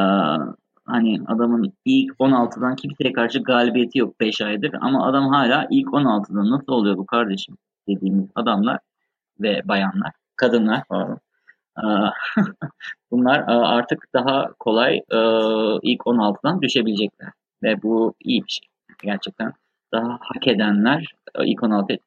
[0.84, 6.50] hani adamın ilk 16'dan kimseye karşı galibiyeti yok 5 aydır ama adam hala ilk 16'da
[6.50, 7.56] nasıl oluyor bu kardeşim
[7.88, 8.78] dediğimiz adamlar
[9.40, 11.18] ve bayanlar, kadınlar pardon.
[13.10, 14.96] Bunlar artık daha kolay
[15.82, 17.28] ilk 16'dan düşebilecekler
[17.62, 18.68] ve bu iyi bir şey.
[19.02, 19.52] Gerçekten
[19.92, 21.98] daha hak edenler ilk 16 ya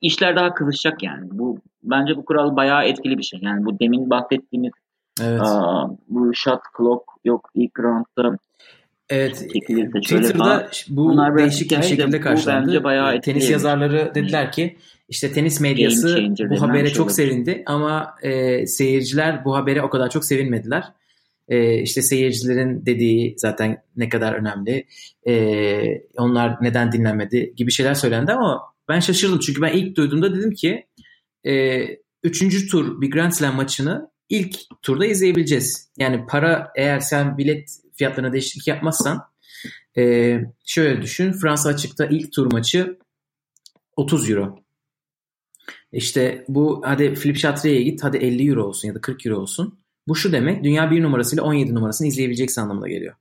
[0.00, 1.28] işler daha kızışacak yani.
[1.30, 3.40] Bu bence bu kural bayağı etkili bir şey.
[3.42, 4.72] Yani bu demin bahsettiğimiz
[5.22, 5.40] evet.
[6.08, 8.38] bu shot clock yok ilk roundda
[9.10, 9.48] Evet.
[10.02, 12.84] Twitter'da bu değişik bir şekilde karşılandı.
[12.84, 14.76] Bayağı Tenis yazarları dediler ki
[15.08, 16.18] işte tenis medyası
[16.50, 17.14] bu habere şey çok olur.
[17.14, 20.84] sevindi ama e, seyirciler bu habere o kadar çok sevinmediler.
[21.48, 24.86] E, işte seyircilerin dediği zaten ne kadar önemli.
[25.28, 30.52] E, onlar neden dinlenmedi gibi şeyler söylendi ama ben şaşırdım çünkü ben ilk duyduğumda dedim
[30.52, 30.86] ki
[31.46, 31.82] e,
[32.22, 35.90] üçüncü tur bir Grand Slam maçını ilk turda izleyebileceğiz.
[35.98, 39.24] Yani para eğer sen bilet fiyatlarına değişiklik yapmazsan
[39.98, 40.34] e,
[40.64, 42.98] şöyle düşün Fransa açıkta ilk tur maçı
[43.96, 44.58] 30 euro.
[45.92, 49.78] İşte bu hadi Philip Chatrier'e git hadi 50 euro olsun ya da 40 euro olsun.
[50.08, 53.14] Bu şu demek dünya 1 numarasıyla 17 numarasını izleyebileceksin anlamına geliyor.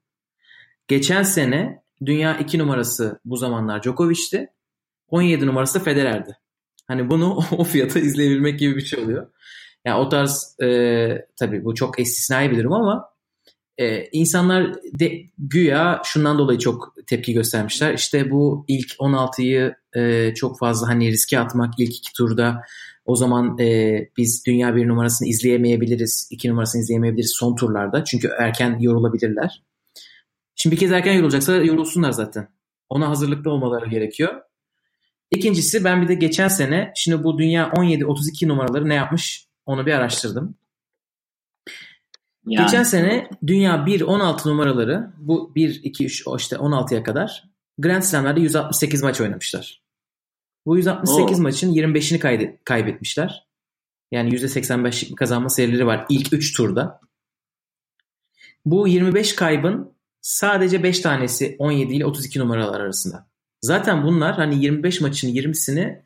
[0.88, 4.48] Geçen sene dünya 2 numarası bu zamanlar Djokovic'ti.
[5.10, 6.38] 17 numarası da Federer'di.
[6.88, 9.28] Hani bunu o fiyata izleyebilmek gibi bir şey oluyor.
[9.86, 13.10] Yani o tarz e, tabii bu çok istisnai bir durum ama
[13.80, 17.94] e, insanlar de güya şundan dolayı çok tepki göstermişler.
[17.94, 22.62] İşte bu ilk 16'yı e, çok fazla hani riske atmak ilk iki turda
[23.06, 28.04] o zaman e, biz dünya bir numarasını izleyemeyebiliriz, iki numarasını izleyemeyebiliriz son turlarda.
[28.04, 29.64] Çünkü erken yorulabilirler.
[30.56, 32.48] Şimdi bir kez erken yorulacaksa yorulsunlar zaten.
[32.90, 34.42] Ona hazırlıklı olmaları gerekiyor.
[35.32, 39.94] İkincisi ben bir de geçen sene şimdi bu dünya 17-32 numaraları ne yapmış onu bir
[39.94, 40.56] araştırdım.
[42.50, 42.66] Yani.
[42.66, 47.44] Geçen sene dünya 1-16 numaraları bu 1-2-3 işte 16'ya kadar
[47.78, 49.82] Grand Slam'lerde 168 maç oynamışlar.
[50.66, 51.44] Bu 168 Oo.
[51.44, 53.48] maçın 25'ini kaybetmişler.
[54.12, 57.02] Yani %85'lik bir kazanma serileri var ilk 3 turda.
[58.66, 63.28] Bu 25 kaybın sadece 5 tanesi 17 ile 32 numaralar arasında.
[63.62, 66.02] Zaten bunlar hani 25 maçın 20'sini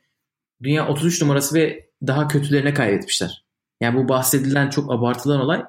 [0.64, 3.46] dünya 33 numarası ve daha kötülerine kaybetmişler.
[3.82, 5.64] Yani bu bahsedilen çok abartılan olay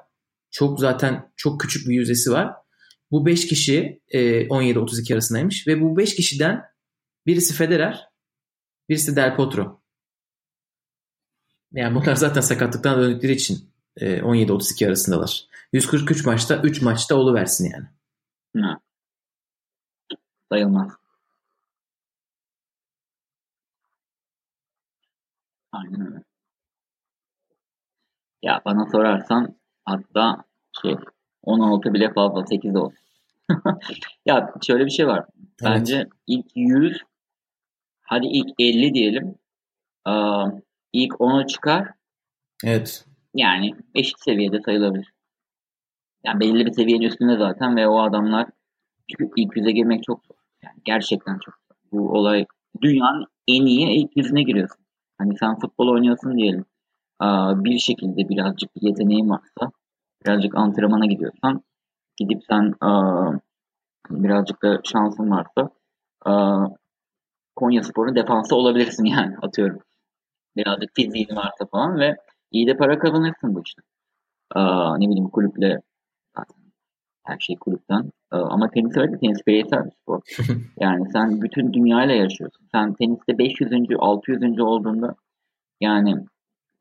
[0.55, 2.53] çok zaten çok küçük bir yüzdesi var.
[3.11, 6.63] Bu 5 kişi 17-32 e, arasındaymış ve bu 5 kişiden
[7.25, 8.09] birisi Federer,
[8.89, 9.81] birisi Del Potro.
[11.71, 15.47] Yani bunlar zaten sakatlıktan döndükleri için 17-32 e, arasındalar.
[15.73, 17.87] 143 maçta 3 maçta oluversin yani.
[18.65, 18.79] Ha.
[20.51, 20.91] Sayılmaz.
[25.71, 26.23] Aynen öyle.
[28.41, 30.44] Ya bana sorarsan hatta
[30.81, 30.95] şey
[31.43, 32.97] 16 bile fazla 8 olsun.
[34.25, 35.25] ya şöyle bir şey var.
[35.63, 36.07] Bence evet.
[36.27, 37.01] ilk 100
[38.01, 39.35] hadi ilk 50 diyelim.
[40.05, 40.47] Aa,
[40.93, 41.87] ilk 10'a çıkar.
[42.63, 43.05] Evet.
[43.33, 45.13] Yani eşit seviyede sayılabilir.
[46.25, 48.47] Yani belli bir seviyenin üstünde zaten ve o adamlar
[49.09, 50.35] çünkü ilk yüze girmek çok zor.
[50.63, 51.75] Yani gerçekten çok zor.
[51.91, 52.45] Bu olay
[52.81, 54.85] dünyanın en iyi ilk yüzüne giriyorsun.
[55.17, 56.65] Hani sen futbol oynuyorsun diyelim.
[57.19, 59.71] Aa, bir şekilde birazcık bir yeteneğin varsa
[60.25, 61.63] birazcık antrenmana gidiyorsan
[62.17, 63.31] gidip sen aa,
[64.09, 65.69] birazcık da şansın varsa
[66.25, 66.67] aa,
[67.55, 69.79] Konya Spor'un defansı olabilirsin yani atıyorum.
[70.57, 72.15] Birazcık fiziğin varsa falan ve
[72.51, 73.81] iyi de para kazanırsın bu işte.
[74.55, 75.81] Aa, ne bileyim kulüple
[77.25, 78.11] her şey kulüpten.
[78.31, 80.21] Ama tenis öyle tenis bireysel bir spor.
[80.79, 82.67] yani sen bütün dünyayla yaşıyorsun.
[82.71, 83.71] Sen teniste 500.
[83.99, 84.59] 600.
[84.59, 85.15] olduğunda
[85.81, 86.15] yani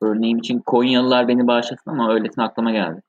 [0.00, 3.00] örneğim için Konyalılar beni bağışlasın ama öylesine aklıma geldi.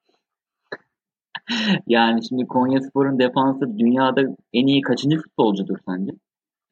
[1.87, 4.21] yani şimdi Konya Spor'un defansı dünyada
[4.53, 6.11] en iyi kaçıncı futbolcudur sence?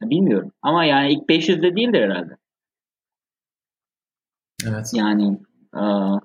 [0.02, 0.52] Bilmiyorum.
[0.62, 2.38] Ama yani ilk 500'de değildir herhalde.
[4.68, 4.92] Evet.
[4.94, 5.40] Yani
[5.74, 6.20] aa,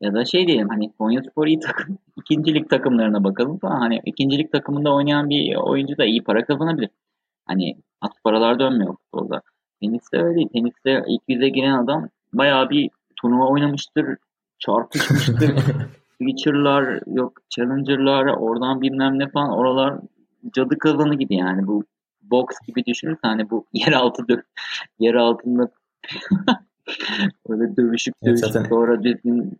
[0.00, 1.98] ya da şey diyelim hani Konya Spor iyi takım.
[2.16, 3.80] ikincilik takımlarına bakalım falan.
[3.80, 6.90] Hani ikincilik takımında oynayan bir oyuncu da iyi para kazanabilir.
[7.46, 9.42] Hani az paralar dönmüyor futbolda.
[9.80, 10.48] Teniste öyle değil.
[10.52, 14.16] Teniste ilk yüze giren adam bayağı bir turnuva oynamıştır.
[14.58, 15.54] Çarpışmıştır.
[16.18, 19.98] Feature'lar yok Challenger'lar oradan bilmem ne falan oralar
[20.54, 21.84] cadı kazanı gibi yani bu
[22.22, 24.22] box gibi düşünürsen hani bu yer altı
[24.98, 25.70] yer altında
[27.48, 28.68] öyle dövüşüp dövüşüp evet, zaten...
[28.68, 29.58] sonra düzgün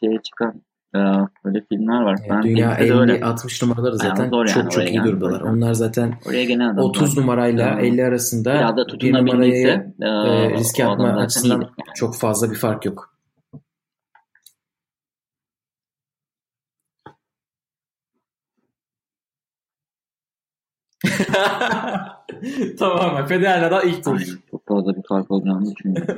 [0.00, 0.62] şeye çıkan
[0.94, 0.98] e,
[1.44, 2.18] öyle filmler var.
[2.30, 5.40] Ben Dünya 50-60 numaraları zaten yani çok yani, çok iyi durumdalar.
[5.40, 6.14] Onlar zaten
[6.78, 11.70] 30 numarayla yani, 50 arasında bir numarayı e, e, riske atma açısından yani.
[11.94, 13.09] çok fazla bir fark yok.
[22.78, 23.26] Tamamen.
[23.26, 24.40] Federer'den ilk tur.
[24.50, 26.16] Çok fazla bir fark olacağını düşünüyorum.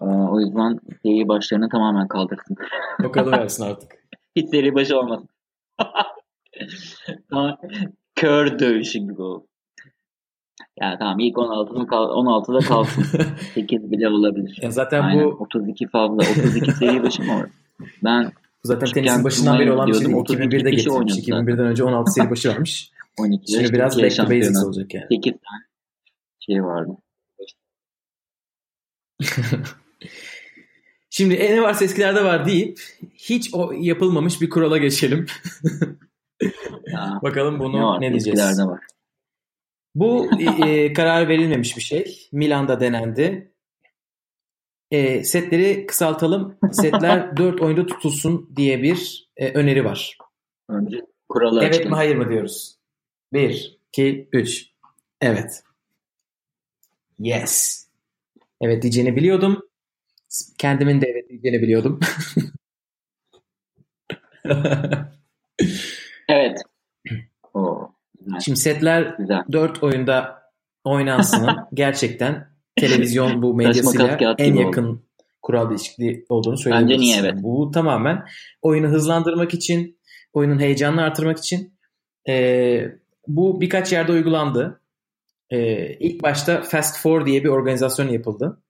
[0.32, 2.56] o yüzden seri başlarını tamamen kaldırsın.
[3.04, 3.92] o kadar versin artık.
[4.36, 5.28] Hiç seri başı olmasın.
[8.14, 9.46] Kör dövüşü gibi oldu.
[10.80, 13.04] Ya tamam ilk 16'da kal 16'da kalsın.
[13.54, 14.58] 8 bile olabilir.
[14.62, 17.46] Ya zaten Aynen, bu 32 fazla 32 seri başı mı var?
[18.04, 18.32] Ben
[18.64, 21.14] zaten tenisin başından beri olan bir şey 2001'de getirmiş.
[21.14, 22.90] 2001'den önce 16 seri başı varmış.
[23.18, 25.06] 12 Şimdi biraz back to basics olacak yani.
[25.10, 25.64] 8 tane
[26.40, 26.92] şey vardı.
[31.10, 32.80] Şimdi e, ne varsa eskilerde var deyip
[33.14, 35.26] hiç o yapılmamış bir kurala geçelim.
[36.86, 38.40] ya, Bakalım bunu ne, ne diyeceğiz.
[38.40, 38.80] Eskilerde var.
[39.94, 42.28] Bu e, e, karar verilmemiş bir şey.
[42.32, 43.54] Milan'da denendi.
[44.90, 46.58] E, setleri kısaltalım.
[46.72, 50.18] Setler 4 oyunda tutulsun diye bir e, öneri var.
[50.68, 51.90] Önce kuralı Evet açtım.
[51.90, 52.78] mi hayır mı diyoruz.
[53.32, 54.70] 1, 2, 3.
[55.20, 55.62] Evet.
[57.18, 57.86] Yes.
[58.60, 59.62] Evet diyeceğini biliyordum.
[60.58, 62.00] Kendimin de evet diyeceğini biliyordum.
[66.28, 66.58] evet.
[67.54, 67.92] Oo,
[68.44, 69.42] Şimdi setler güzel.
[69.52, 70.42] 4 oyunda
[70.84, 71.48] oynansın.
[71.74, 75.02] Gerçekten televizyon bu medyasıyla en yakın oldu.
[75.42, 77.00] kural değişikliği olduğunu söyleyebiliriz.
[77.00, 77.42] Bence niye evet.
[77.42, 78.24] Bu tamamen
[78.62, 79.98] oyunu hızlandırmak için,
[80.32, 81.74] oyunun heyecanını artırmak için
[82.28, 84.80] e, bu birkaç yerde uygulandı.
[85.50, 88.62] E, ilk başta Fast Four diye bir organizasyon yapıldı.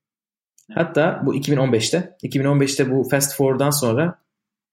[0.74, 2.16] Hatta bu 2015'te.
[2.22, 4.22] 2015'te bu Fast Four'dan sonra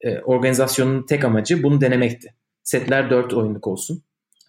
[0.02, 2.36] e, organizasyonun tek amacı bunu denemekti.
[2.64, 4.04] Setler 4 oyunluk olsun.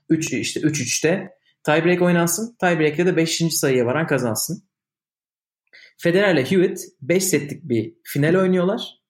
[0.09, 1.33] 3 işte 3-3'te
[1.64, 2.57] Tiebreak oynansın.
[2.61, 3.39] Tiebreak'te de 5.
[3.51, 4.62] sayıya varan kazansın.
[5.99, 9.03] Federer ile Hewitt 5 setlik bir final oynuyorlar.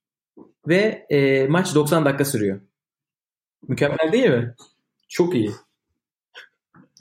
[0.68, 2.60] Ve e, maç 90 dakika sürüyor.
[3.68, 4.54] Mükemmel değil mi?
[5.08, 5.50] Çok iyi.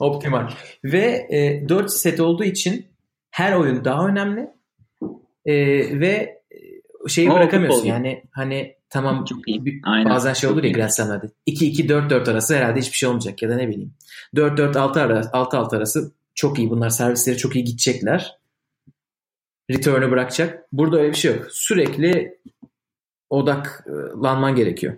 [0.02, 0.50] Optimal.
[0.84, 2.86] Ve e, 4 set olduğu için
[3.30, 4.50] her oyun daha önemli.
[5.44, 5.54] E,
[6.00, 6.42] ve
[7.08, 7.86] şeyi o, bırakamıyorsun.
[7.86, 9.80] Yani hani tamam Çok iyi.
[9.84, 10.10] Aynen.
[10.10, 11.26] bazen şey olur ya Grand Slam'lerde.
[11.46, 13.94] 2-2-4-4 arası herhalde hiçbir şey olmayacak ya da ne bileyim.
[14.34, 16.70] 4-4-6 arası, 6-6 arası çok iyi.
[16.70, 18.38] Bunlar servisleri çok iyi gidecekler.
[19.70, 20.66] Return'ı bırakacak.
[20.72, 21.46] Burada öyle bir şey yok.
[21.50, 22.38] Sürekli
[23.30, 24.94] odaklanman gerekiyor.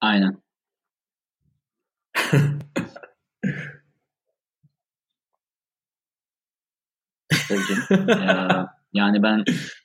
[0.00, 0.42] Aynen.
[8.92, 9.44] yani ben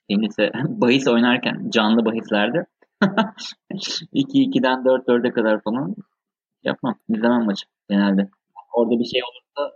[0.09, 2.65] tenise bahis oynarken canlı bahislerde
[4.13, 5.95] 2-2'den 4-4'e kadar falan
[6.63, 6.95] yapmam.
[7.09, 8.29] İzlemem maçı genelde.
[8.73, 9.75] Orada bir şey olursa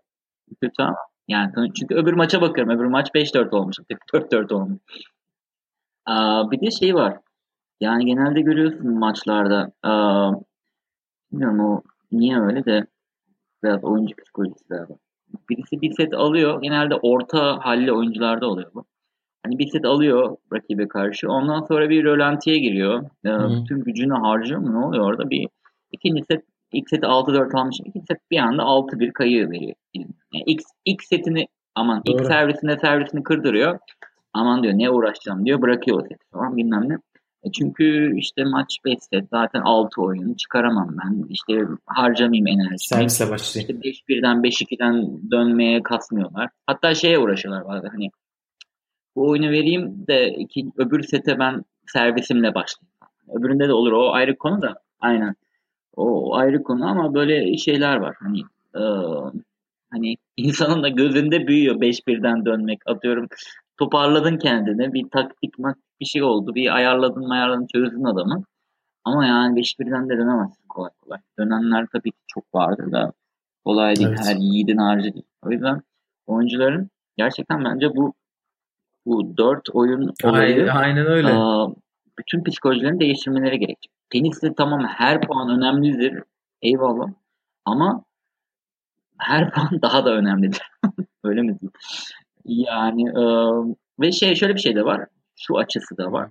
[0.62, 2.76] kötü ama yani çünkü öbür maça bakıyorum.
[2.76, 3.78] Öbür maç 5-4 olmuş.
[4.14, 4.80] 4-4 olmuş.
[6.06, 7.18] Aa, bir de şey var.
[7.80, 9.72] Yani genelde görüyorsun maçlarda.
[9.84, 10.32] Aa,
[11.32, 12.86] bilmiyorum o niye öyle de
[13.64, 14.94] biraz oyuncu psikolojisi galiba.
[15.50, 16.62] Birisi bir set alıyor.
[16.62, 18.86] Genelde orta halli oyuncularda oluyor bu.
[19.44, 21.30] Hani bir set alıyor rakibe karşı.
[21.30, 23.04] Ondan sonra bir rölantiye giriyor.
[23.26, 24.74] Ee, tüm gücünü harcıyor mu?
[24.74, 25.30] Ne oluyor orada?
[25.30, 25.48] Bir
[25.92, 27.80] ikinci set ilk seti 6-4 almış.
[27.80, 29.76] İkinci set bir anda 6-1 kayı veriyor.
[29.94, 32.18] Yani ilk, ilk setini aman Doğru.
[32.18, 33.80] ilk servisinde servisini kırdırıyor.
[34.34, 35.62] Aman diyor ne uğraşacağım diyor.
[35.62, 36.98] Bırakıyor o seti falan bilmem ne.
[37.44, 41.26] E çünkü işte maç 5 set zaten 6 oyun çıkaramam ben.
[41.30, 42.80] İşte harcamayayım enerjimi.
[42.80, 43.80] Servisle başlayayım.
[43.84, 46.50] İşte 5-1'den 5-2'den dönmeye kasmıyorlar.
[46.68, 48.10] Hatta şeye uğraşıyorlar bazen hani
[49.16, 52.90] bu oyunu vereyim de iki, öbür sete ben servisimle başlayayım.
[53.34, 55.36] Öbüründe de olur o ayrı konu da aynen.
[55.96, 58.16] O ayrı konu ama böyle şeyler var.
[58.20, 58.40] Hani
[58.76, 58.84] e,
[59.92, 62.80] hani insanın da gözünde büyüyor 5-1'den dönmek.
[62.86, 63.28] Atıyorum
[63.78, 64.94] toparladın kendini.
[64.94, 65.60] Bir taktik
[66.00, 66.56] bir şey oldu.
[66.56, 68.44] Bir ayarladın ayarladın çözdün adamı.
[69.04, 71.20] Ama yani 5-1'den de dönemezsin kolay kolay.
[71.40, 73.14] Dönenler tabii ki çok vardır da
[73.66, 74.08] kolay değil.
[74.08, 74.20] Evet.
[74.26, 75.26] Her yiğidin harcı değil.
[75.46, 75.82] O yüzden
[76.28, 78.14] oyuncuların gerçekten bence bu
[79.06, 81.28] bu dört oyun olayı aynen öyle.
[81.34, 81.68] A,
[82.20, 83.92] bütün psikolojilerini değiştirmeleri gerekecek.
[84.10, 86.24] Teniste tamam her puan önemlidir.
[86.62, 87.08] Eyvallah.
[87.66, 88.04] Ama
[89.18, 90.62] her puan daha da önemlidir.
[91.24, 91.72] öyle mi diyeyim?
[92.46, 93.24] Yani e,
[94.00, 95.08] ve şey şöyle bir şey de var.
[95.40, 96.30] Şu açısı da var.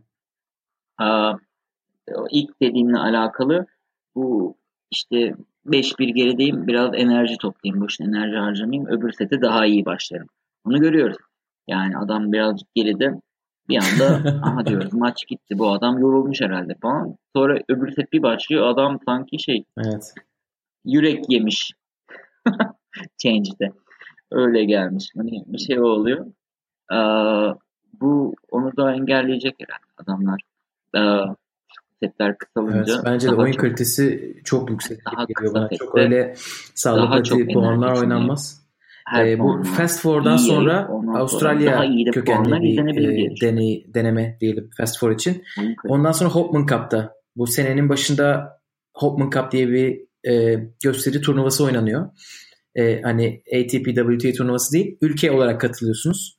[1.01, 1.07] E,
[2.31, 3.67] ilk dediğimle alakalı
[4.15, 4.57] bu
[4.91, 5.35] işte
[5.67, 7.85] 5-1 gerideyim biraz enerji toplayayım.
[7.85, 8.87] Boşuna enerji harcamayayım.
[8.87, 10.27] Öbür sete daha iyi başlarım.
[10.65, 11.19] Bunu görüyoruz.
[11.69, 13.21] Yani adam birazcık geride
[13.69, 17.17] bir anda aha diyoruz maç gitti bu adam yorulmuş herhalde falan.
[17.37, 20.15] Sonra öbür set bir başlıyor adam sanki şey evet.
[20.85, 21.73] yürek yemiş
[23.19, 23.73] change'de.
[24.31, 25.11] Öyle gelmiş.
[25.17, 26.27] Hani bir şey oluyor.
[26.93, 26.97] Ee,
[28.01, 30.41] bu onu da engelleyecek herhalde adamlar.
[30.97, 31.35] Ee,
[32.03, 32.95] setler kısalınca.
[32.95, 35.69] Evet, bence de oyun çok, kalitesi çok yüksek daha geliyor bana.
[35.79, 36.35] Çok öyle
[36.75, 38.69] sağlıklı puanlar oynanmaz.
[39.19, 42.61] E, bu Fast Four'dan iyi, sonra Avustralya kökenli
[42.97, 45.45] bir e, deney, deneme diyelim Fast Four için.
[45.85, 48.59] Ondan sonra Hopman Cup'ta bu senenin başında
[48.95, 52.11] Hopman Cup diye bir e, gösteri turnuvası oynanıyor.
[52.75, 54.99] E, hani ATP WTA turnuvası değil.
[55.01, 56.38] Ülke olarak katılıyorsunuz.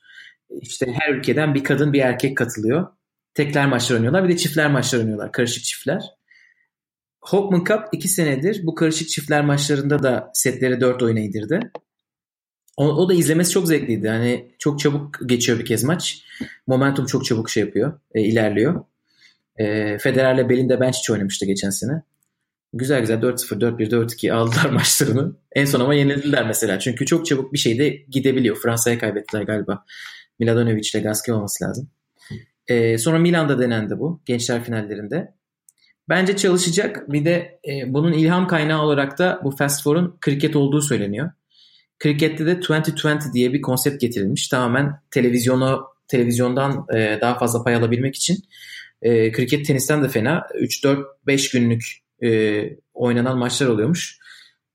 [0.62, 2.88] İşte her ülkeden bir kadın bir erkek katılıyor.
[3.34, 4.24] Tekler maçlar oynuyorlar.
[4.24, 5.32] Bir de çiftler maçlar oynuyorlar.
[5.32, 6.04] Karışık çiftler.
[7.22, 11.72] Hopman Cup iki senedir bu karışık çiftler maçlarında da setleri dört oyuna indirdi.
[12.78, 14.10] O, o da izlemesi çok zevkliydi.
[14.10, 16.24] Hani çok çabuk geçiyor bir kez maç.
[16.68, 18.86] Momentum çok çabuk şey yapıyor, e, ilerliyor.
[19.58, 22.02] E, Federer'le Belinda Bencic oynamıştı geçen sene.
[22.74, 25.36] Güzel güzel 4-0, 4-1, 4-2 aldılar maçlarını.
[25.56, 26.80] En son ama yenildiler mesela.
[26.80, 28.56] Çünkü çok çabuk bir şeyde gidebiliyor.
[28.56, 29.86] Fransa'ya kaybettiler galiba.
[30.40, 31.90] Miladanovic ile Gasquet olması lazım.
[32.68, 34.22] E, sonra Milan'da denendi bu.
[34.26, 35.34] Gençler finallerinde.
[36.10, 37.12] Bence çalışacak.
[37.12, 41.32] Bir de e, bunun ilham kaynağı olarak da bu Fast Four'un kriket olduğu söyleniyor.
[42.00, 44.48] Krikette de 2020 diye bir konsept getirilmiş.
[44.48, 48.38] Tamamen televizyonu televizyondan e, daha fazla pay alabilmek için.
[49.02, 50.48] E, kriket tenisten de fena.
[51.28, 51.84] 3-4-5 günlük
[52.24, 52.62] e,
[52.94, 54.18] oynanan maçlar oluyormuş.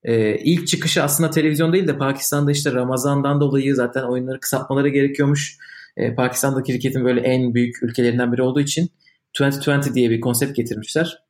[0.05, 5.57] E, ilk çıkışı aslında televizyon değil de Pakistan'da işte Ramazan'dan dolayı zaten oyunları kısaltmaları gerekiyormuş.
[5.97, 8.89] E, Pakistan'da kriketin böyle en büyük ülkelerinden biri olduğu için
[9.33, 11.23] 2020 diye bir konsept getirmişler.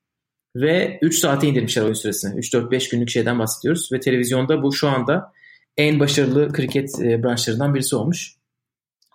[0.55, 2.39] Ve 3 saate indirmişler oyun süresini.
[2.39, 3.89] 3-4-5 günlük şeyden bahsediyoruz.
[3.91, 5.33] Ve televizyonda bu şu anda
[5.77, 8.35] en başarılı kriket e, branşlarından birisi olmuş.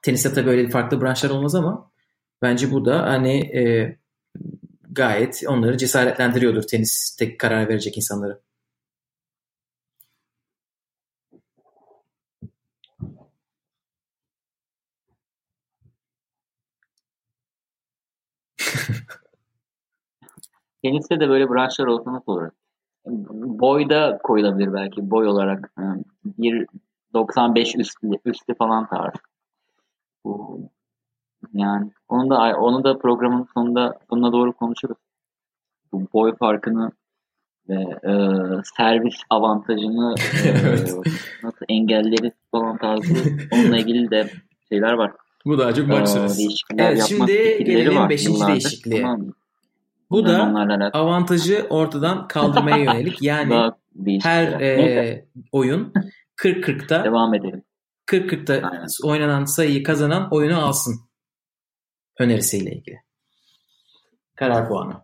[0.02, 1.90] Teniste tabii öyle farklı branşlar olmaz ama
[2.42, 3.96] bence bu da hani e,
[4.90, 8.40] gayet onları cesaretlendiriyordur tenis tek karar verecek insanları.
[20.82, 22.50] Teniste de böyle branşlar olsa nasıl olur?
[23.60, 25.72] Boyda koyulabilir belki boy olarak.
[26.38, 29.14] 1.95 üstü, üstü falan tarz.
[31.52, 34.98] Yani onu da onu da programın sonunda sonuna doğru konuşuruz.
[35.92, 36.92] Bu boy farkını
[37.68, 38.12] ve e,
[38.76, 40.14] servis avantajını
[40.44, 40.50] e,
[41.42, 43.14] nasıl engelleriz falan tarzı
[43.52, 44.30] onunla ilgili de
[44.68, 45.12] şeyler var.
[45.46, 46.40] Bu daha çok bakacağız.
[46.78, 48.26] Evet şimdi gelelim 5.
[48.26, 49.02] değişikliğe.
[49.02, 49.32] Tamam.
[50.10, 50.42] Bu da
[50.92, 53.22] avantajı ortadan kaldırmaya yönelik.
[53.22, 53.72] Yani
[54.22, 55.92] her e, oyun
[56.36, 57.62] 40-40'ta devam edelim.
[58.06, 61.00] 40-40'ta oynanan sayıyı kazanan oyunu alsın
[62.18, 63.00] önerisiyle ilgili.
[64.36, 64.94] Karar puanı.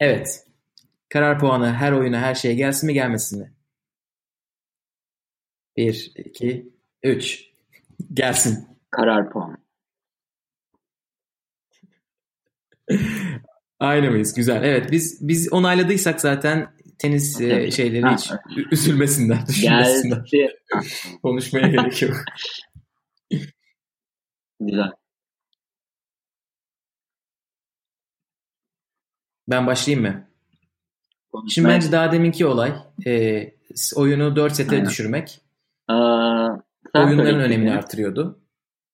[0.00, 0.46] Evet.
[1.08, 3.52] Karar puanı her oyuna her şeye gelsin mi gelmesin mi?
[5.76, 7.50] 1, 2, 3.
[8.12, 8.69] Gelsin.
[8.90, 9.56] Karar puanı.
[13.80, 14.34] Aynı mıyız?
[14.34, 14.64] Güzel.
[14.64, 18.30] Evet biz biz onayladıysak zaten tenis e, şeyleri hiç
[18.72, 20.24] üzülmesinler, düşünmesinler.
[21.22, 22.16] Konuşmaya gerek yok.
[24.60, 24.90] Güzel.
[29.48, 30.28] Ben başlayayım mı?
[31.32, 31.50] Konuşmaya...
[31.54, 32.72] Şimdi bence daha deminki olay
[33.06, 33.44] e,
[33.96, 34.88] oyunu 4 sete Aynen.
[34.88, 35.40] düşürmek.
[35.88, 36.48] Aa,
[36.94, 38.40] oyunların önemini artırıyordu.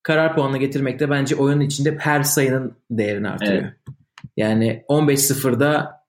[0.06, 3.62] Karar puanını getirmek de bence oyunun içinde her sayının değerini artırıyor.
[3.62, 3.74] Evet.
[4.36, 6.00] Yani 15-0'da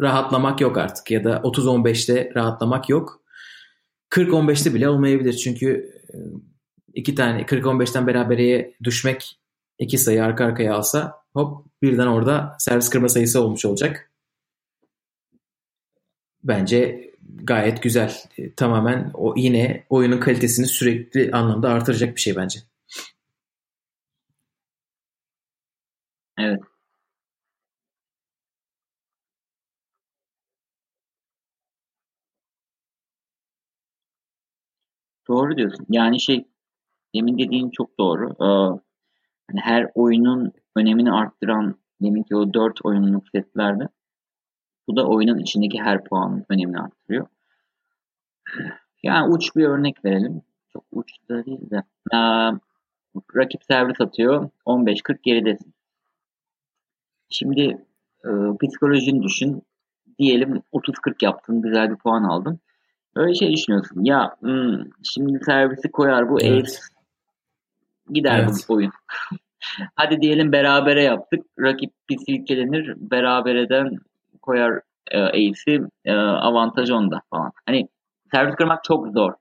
[0.00, 3.22] rahatlamak yok artık ya da 30-15'te rahatlamak yok.
[4.10, 6.16] 40-15'te bile olmayabilir çünkü e,
[6.94, 9.38] iki tane 40-15'ten berabereye düşmek
[9.78, 14.10] iki sayı arka arkaya alsa hop birden orada servis kırma sayısı olmuş olacak.
[16.42, 18.14] Bence gayet güzel.
[18.38, 22.60] E, tamamen o yine oyunun kalitesini sürekli anlamda artıracak bir şey bence.
[26.38, 26.60] Evet.
[35.28, 35.86] Doğru diyorsun.
[35.88, 36.44] Yani şey
[37.14, 38.30] demin dediğin çok doğru.
[38.30, 38.80] Ee,
[39.50, 43.88] hani her oyunun önemini arttıran deminki o dört oyunluk setlerde
[44.88, 47.26] bu da oyunun içindeki her puanın önemini arttırıyor.
[49.02, 50.42] Yani uç bir örnek verelim.
[50.72, 51.82] Çok uç da değil de.
[52.12, 52.18] Ee,
[53.36, 54.50] rakip servis atıyor.
[54.66, 55.73] 15-40 geridesin.
[57.34, 57.86] Şimdi
[58.24, 58.30] e,
[58.62, 59.62] psikolojini düşün.
[60.18, 61.62] Diyelim 30-40 yaptın.
[61.62, 62.60] Güzel bir puan aldın.
[63.16, 64.04] Öyle şey düşünüyorsun.
[64.04, 66.64] Ya hmm, şimdi servisi koyar bu evet.
[66.64, 66.76] ace
[68.12, 68.66] gider evet.
[68.68, 68.92] bu oyun.
[69.94, 71.46] Hadi diyelim berabere yaptık.
[71.58, 72.94] Rakip bir silkelenir.
[72.96, 73.96] Berabereden
[74.42, 74.80] koyar
[75.10, 77.52] e, ace'i e, avantaj onda falan.
[77.66, 77.88] Hani
[78.32, 79.32] servis kırmak çok zor.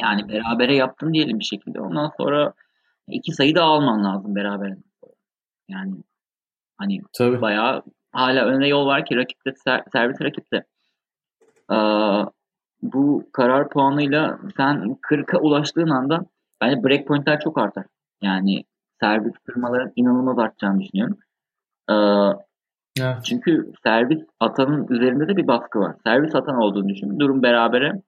[0.00, 1.80] Yani berabere yaptın diyelim bir şekilde.
[1.80, 2.52] Ondan sonra
[3.08, 4.74] iki sayı da alman lazım beraber.
[5.68, 5.94] Yani
[6.78, 7.40] hani Tabii.
[7.40, 9.52] bayağı hala önüne yol var ki rakipte
[9.92, 10.64] servis rakipte.
[11.72, 11.76] Ee,
[12.82, 16.26] bu karar puanıyla sen 40'a ulaştığın anda
[16.60, 17.84] bence breakpointler çok artar.
[18.22, 18.64] Yani
[19.00, 21.18] servis kırmaların inanılmaz artacağını düşünüyorum.
[21.90, 21.94] Ee,
[23.04, 23.24] evet.
[23.24, 25.96] Çünkü servis atanın üzerinde de bir baskı var.
[26.04, 27.18] Servis atan olduğunu düşün.
[27.18, 28.02] Durum berabere.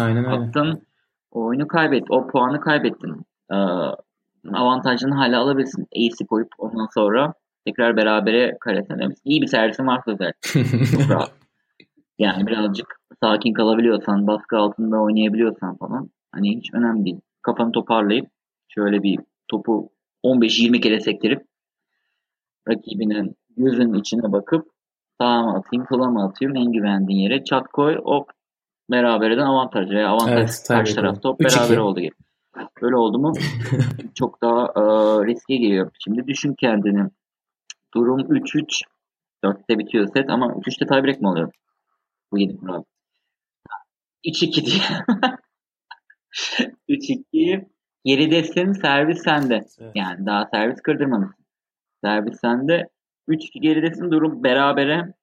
[0.00, 0.36] Aynen öyle.
[0.36, 0.82] Attın,
[1.30, 3.26] oyunu kaybet, o puanı kaybettin.
[3.52, 3.56] Ee,
[4.52, 5.86] avantajını hala alabilirsin.
[5.96, 7.34] Ace'i koyup ondan sonra
[7.66, 9.14] tekrar berabere karesen.
[9.24, 10.62] İyi bir servisin varsa zaten.
[10.90, 11.32] Çok rahat.
[12.18, 12.86] Yani birazcık
[13.22, 17.20] sakin kalabiliyorsan, baskı altında oynayabiliyorsan falan hani hiç önemli değil.
[17.42, 18.26] Kafanı toparlayıp
[18.68, 19.90] şöyle bir topu
[20.24, 21.46] 15-20 kere sektirip
[22.68, 24.66] rakibinin gözünün içine bakıp
[25.20, 28.30] sağa mı atayım, sola mı atayım en güvendiğin yere çat koy hop
[28.90, 32.14] beraberden avantaj veya avantaj evet, karşı taraf top beraber oldu gibi.
[32.82, 33.32] Böyle oldu mu
[34.14, 34.82] çok daha e,
[35.26, 35.90] riske giriyor.
[36.04, 37.10] Şimdi düşün kendini.
[37.94, 38.82] Durum 3-3
[39.44, 41.52] 4'te bitiyor set ama 3-3'te tiebreak mi oluyor?
[42.32, 42.82] Bu yeni kural.
[44.26, 44.82] 3-2 diye.
[46.88, 47.66] 3-2
[48.04, 49.54] geridesin servis sende.
[49.78, 49.92] Evet.
[49.94, 51.44] Yani daha servis kırdırmamışsın.
[52.04, 52.88] Servis sende.
[53.28, 55.14] 3-2 geridesin durum berabere.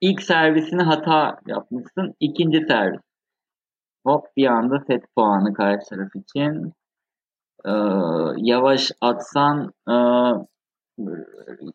[0.00, 2.14] İlk servisini hata yapmışsın.
[2.20, 3.00] ikinci servis.
[4.06, 6.72] Hop bir anda set puanı karşı taraf için.
[7.64, 7.70] Ee,
[8.36, 9.94] yavaş atsan e,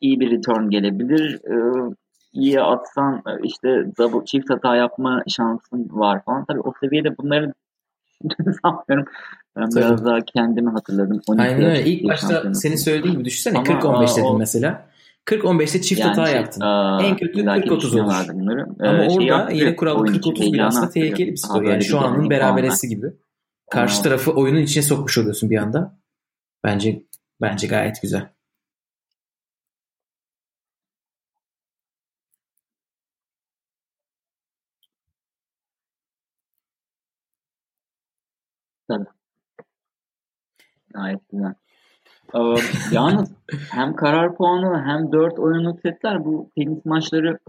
[0.02, 1.40] iyi bir return gelebilir.
[1.46, 1.94] Ee,
[2.34, 3.68] iyi atsan e, işte
[3.98, 6.46] double çift hata yapma şansın var falan.
[6.46, 7.54] Tabii o seviyede bunları
[8.62, 9.14] sanmıyorum.
[9.56, 9.86] Ben Tabii.
[9.86, 11.22] biraz daha kendimi hatırladım.
[11.38, 11.86] Aynen öyle.
[11.86, 14.86] İlk başta senin söylediğin gibi düşünsene 40-15 dedin mesela.
[15.26, 16.62] 40-15'te çift yani hata şey, yaptın.
[16.62, 18.34] Aa, en kötü 40-30 olur.
[18.34, 18.66] Bunları.
[18.80, 21.64] Ama ee, şey orada yeni kural 40-30 bile aslında tehlikeli bir skor.
[21.64, 23.08] Yani şu anın beraberesi gibi.
[23.72, 24.04] Karşı Aa.
[24.04, 25.98] tarafı oyunun içine sokmuş oluyorsun bir anda.
[26.64, 27.04] Bence
[27.42, 28.30] bence gayet güzel.
[38.94, 39.08] Tabii.
[40.94, 41.54] Gayet güzel.
[42.36, 42.40] Ee,
[42.92, 43.32] yalnız
[43.72, 47.40] hem karar puanı hem 4 oyunluk setler bu tenis maçları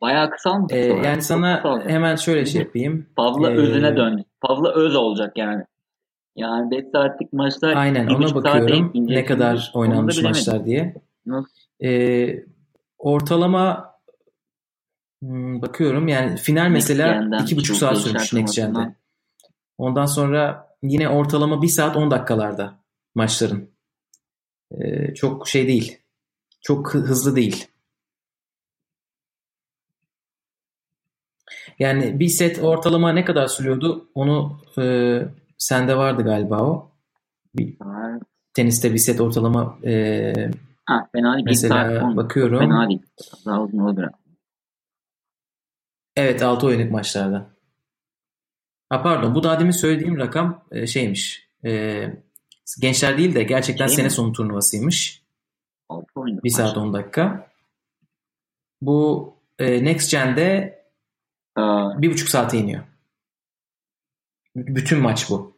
[0.00, 0.72] bayağı kısalmış.
[0.72, 1.88] Ee, yani sana kısaldı.
[1.88, 3.06] hemen şöyle şey yapayım.
[3.16, 4.24] Pavla ee, özüne dön.
[4.40, 5.64] Pavla öz olacak yani.
[6.36, 10.94] Yani 5 saatlik maçlar Aynen ona bakıyorum ne kadar oynanmış maçlar diye.
[11.26, 11.50] Nasıl?
[11.82, 12.44] Ee,
[12.98, 13.94] ortalama
[15.22, 18.99] hmm, bakıyorum yani final mesela 2,5 saat sürmüş Next Gen'de.
[19.80, 22.80] Ondan sonra yine ortalama 1 saat 10 dakikalarda
[23.14, 23.70] maçların.
[24.72, 25.98] Ee, çok şey değil.
[26.60, 27.66] Çok hızlı değil.
[31.78, 34.08] Yani bir set ortalama ne kadar sürüyordu?
[34.14, 35.22] Onu e,
[35.58, 36.90] sende vardı galiba o.
[37.54, 37.76] Bir,
[38.54, 40.32] teniste bir set ortalama e,
[40.86, 41.44] ha, fena değil.
[41.46, 42.58] Mesela bakıyorum.
[42.58, 43.02] Fena değil.
[43.46, 44.04] Daha uzun olur
[46.16, 47.59] Evet 6 oyunluk maçlarda.
[48.90, 51.48] Ha pardon bu daha demin söylediğim rakam e, şeymiş.
[51.64, 52.02] E,
[52.80, 54.10] gençler değil de gerçekten şey sene mi?
[54.10, 55.22] sonu turnuvasıymış.
[55.88, 57.50] 6 oyunluk 1 saat 10 dakika.
[58.80, 60.80] Bu e, Next Gen'de
[61.56, 62.02] Aa.
[62.02, 62.82] bir buçuk saate iniyor.
[64.56, 65.56] Bütün maç bu.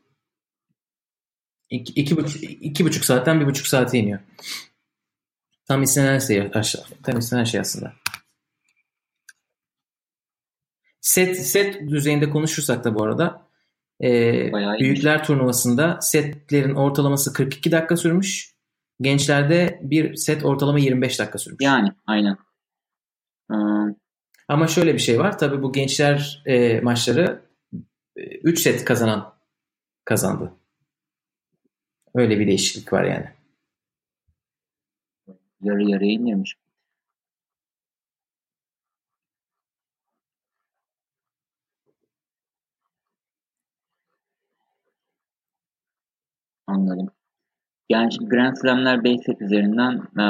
[1.70, 4.20] İki, iki, buçuk, iki buçuk saatten bir buçuk saate iniyor.
[5.68, 6.84] Tam istenen şey aşağı.
[7.02, 8.01] Tam istenen şey aslında.
[11.02, 13.46] Set set düzeyinde konuşursak da bu arada
[14.02, 14.08] e,
[14.80, 18.52] büyükler turnuvasında setlerin ortalaması 42 dakika sürmüş.
[19.00, 21.58] Gençlerde bir set ortalama 25 dakika sürmüş.
[21.60, 22.36] Yani aynen.
[23.50, 23.94] Hmm.
[24.48, 25.38] Ama şöyle bir şey var.
[25.38, 27.42] Tabii bu gençler e, maçları
[28.16, 29.34] 3 e, set kazanan
[30.04, 30.52] kazandı.
[32.14, 33.26] Öyle bir değişiklik var yani.
[35.62, 36.56] Yarı yarıya indirmiş.
[46.74, 47.08] Anladım.
[47.88, 50.24] Yani şimdi Grand Slam'ler 5 set üzerinden e,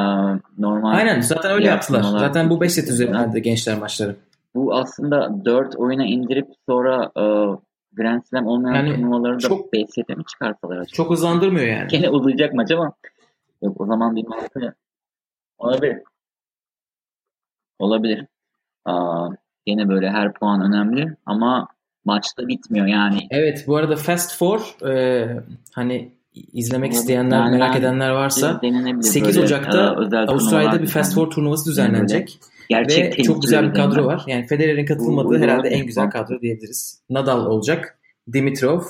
[0.58, 0.92] normal...
[0.92, 2.02] Aynen zaten öyle yaptılar.
[2.02, 4.16] Zaten bu 5 set üzerinden de gençler maçları.
[4.54, 7.24] Bu aslında 4 oyuna indirip sonra e,
[7.92, 10.86] Grand Slam olmayan yani turnuvaları da çok, 5 sete mi çıkarsalar acaba?
[10.92, 11.88] Çok hızlandırmıyor yani.
[11.88, 12.92] Gene uzayacak maç ama
[13.62, 14.76] yok o zaman bir mantığı
[15.58, 15.98] olabilir.
[17.78, 18.26] Olabilir.
[18.84, 19.28] Aa,
[19.66, 21.68] gene böyle her puan önemli ama
[22.04, 23.26] maçta bitmiyor yani.
[23.30, 25.26] Evet bu arada Fast Four e,
[25.74, 28.60] hani izlemek isteyenler, yani merak edenler varsa
[29.02, 32.38] 8 Ocak'ta e, Avustralya'da bir Fast Four turnuvası düzenlenecek.
[32.68, 34.22] Gerçek Ve çok güzel bir kadro var.
[34.26, 37.00] Yani Federer'in katılmadığı herhalde en güzel kadro diyebiliriz.
[37.10, 37.98] Nadal olacak,
[38.32, 38.80] Dimitrov,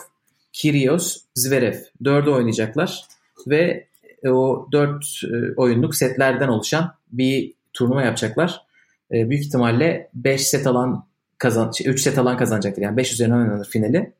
[0.52, 1.74] Kyrgios, Zverev.
[2.04, 3.04] Dördü oynayacaklar.
[3.46, 3.86] Ve
[4.22, 8.62] e, o dört e, oyunluk setlerden oluşan bir turnuva yapacaklar.
[9.10, 11.04] Büyük ihtimalle 5 set alan
[11.38, 12.82] kazan 3 set alan kazanacaktır.
[12.82, 14.12] Yani 5 üzerinden oynanır finali.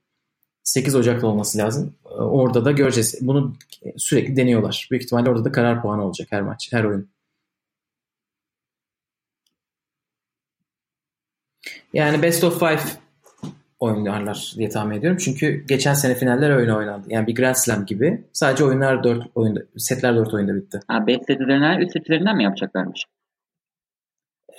[0.65, 1.95] 8 Ocak'ta olması lazım.
[2.19, 3.19] Orada da göreceğiz.
[3.21, 3.55] Bunu
[3.97, 4.89] sürekli deniyorlar.
[4.91, 7.09] Büyük ihtimalle orada da karar puanı olacak her maç, her oyun.
[11.93, 12.81] Yani best of five
[13.83, 15.19] oynarlar diye tahmin ediyorum.
[15.25, 17.07] Çünkü geçen sene finaller öyle oynandı.
[17.11, 18.25] Yani bir Grand Slam gibi.
[18.33, 20.81] Sadece oyunlar 4 oyunda, setler 4 oyunda bitti.
[20.89, 23.05] Ha 5 set üzerinden 3 set üzerinden mi yapacaklarmış?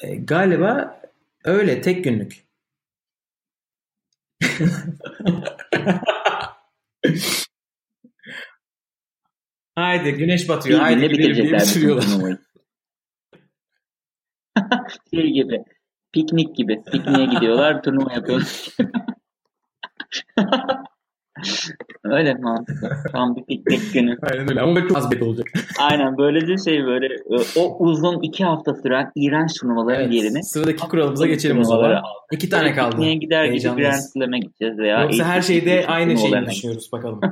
[0.01, 1.01] E, galiba
[1.43, 2.43] öyle tek günlük.
[9.75, 10.79] Haydi güneş batıyor.
[10.79, 12.37] Haydi bitirecekler sürüyorlar.
[15.13, 15.63] şey gibi.
[16.13, 16.83] Piknik gibi.
[16.91, 17.83] Pikniğe gidiyorlar.
[17.83, 18.67] turnuva yapıyorlar.
[22.03, 22.97] öyle mantıklı.
[23.11, 24.17] Tam bir piknik günü.
[24.21, 25.47] Aynen öyle ama çok az bet olacak.
[25.79, 27.07] Aynen böylece şey böyle
[27.57, 30.43] o uzun iki hafta süren iğrenç turnuvaların evet, yerini.
[30.43, 32.01] Sıradaki kuralımıza geçelim o zaman.
[32.31, 32.89] İki tane kaldı.
[32.89, 35.01] Pikniğe gider gibi Grand Slam'e gideceğiz veya.
[35.01, 37.21] Yoksa her şeyde aynı şeyi düşünüyoruz bakalım.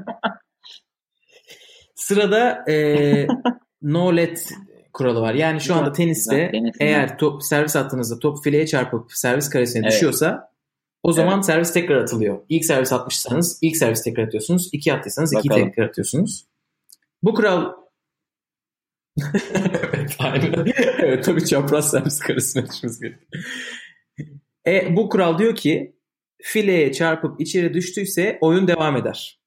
[1.95, 3.27] Sırada e,
[3.81, 4.49] no let
[4.93, 5.33] kuralı var.
[5.33, 9.91] Yani şu anda teniste eğer top servis attığınızda top fileye çarpıp servis karesine evet.
[9.91, 10.50] düşüyorsa
[11.03, 11.45] o zaman evet.
[11.45, 12.41] servis tekrar atılıyor.
[12.49, 14.69] İlk servis atmışsanız ilk servis tekrar atıyorsunuz.
[14.71, 16.45] İki attıysanız iki tekrar atıyorsunuz.
[17.23, 17.73] Bu kural
[19.53, 20.65] evet aynen.
[20.99, 23.43] evet tabii çapraz servis karesine düşmesi gerekiyor.
[24.67, 25.95] E, bu kural diyor ki
[26.41, 29.41] fileye çarpıp içeri düştüyse oyun devam eder.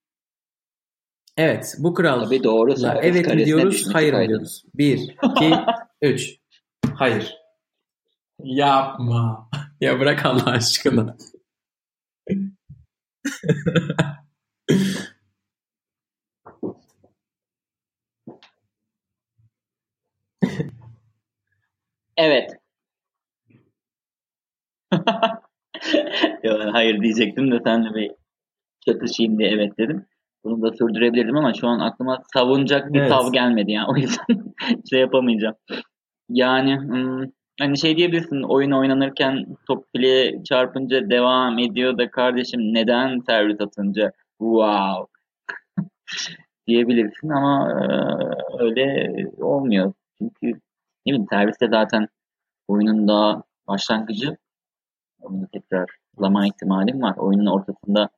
[1.37, 2.25] Evet bu kural.
[2.25, 2.75] Tabii doğru.
[3.03, 4.65] Evet mi diyoruz hayır mı diyoruz?
[4.75, 5.55] Bir, iki,
[6.03, 6.39] üç.
[6.95, 7.35] Hayır.
[8.43, 9.51] Yapma.
[9.81, 11.17] Ya bırak Allah aşkına.
[22.17, 22.51] Evet.
[26.43, 28.11] ya hayır diyecektim de senle bir
[28.87, 30.07] çatışayım diye evet dedim.
[30.45, 33.11] Bunu da sürdürebilirdim ama şu an aklıma savunacak bir evet.
[33.11, 33.87] tav gelmedi yani.
[33.89, 34.55] O yüzden
[34.91, 35.57] şey yapamayacağım.
[36.29, 37.25] Yani hmm,
[37.61, 44.13] hani şey diyebilirsin oyun oynanırken top fileye çarpınca devam ediyor da kardeşim neden servis atınca
[44.39, 45.07] wow
[46.67, 47.85] diyebilirsin ama e,
[48.63, 49.93] öyle olmuyor.
[50.19, 50.47] Çünkü
[51.07, 52.09] ne bileyim serviste zaten
[52.69, 54.37] oyunun daha başlangıcı
[55.23, 57.17] onu tekrarlama ihtimalim var.
[57.17, 58.09] Oyunun ortasında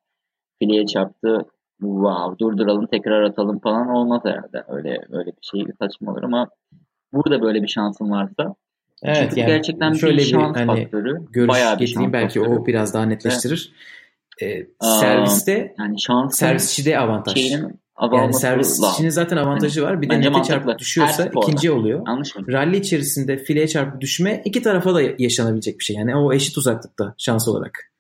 [0.59, 1.47] fileye çarptı
[1.81, 4.65] wow durduralım tekrar atalım falan olmaz herhalde.
[4.69, 6.49] Öyle öyle bir şey saçma olur ama
[7.13, 8.55] burada böyle bir şansın varsa
[9.03, 11.27] Evet Çünkü yani gerçekten şöyle bir şans hani, faktörü.
[11.31, 12.59] Görüş bayağı bir getireyim belki faktörü.
[12.59, 13.73] o biraz daha netleştirir.
[14.41, 14.69] Evet.
[14.83, 17.35] Ee, serviste yani şans servisçide avantaj.
[17.35, 17.81] Şeyinin
[18.13, 20.03] yani servisçinin zaten avantajı var.
[20.03, 22.07] Bir de nete çarpıp düşüyorsa ikinci oluyor.
[22.49, 25.97] Rally içerisinde fileye çarpıp düşme iki tarafa da yaşanabilecek bir şey.
[25.97, 27.93] Yani o eşit uzaklıkta şans olarak.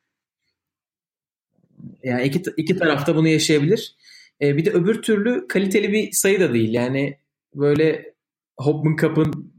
[2.03, 3.97] Yani iki, iki tarafta bunu yaşayabilir.
[4.43, 6.75] Ee, bir de öbür türlü kaliteli bir sayı da değil.
[6.75, 7.19] Yani
[7.55, 8.15] böyle
[8.57, 9.56] Hopman Cup'ın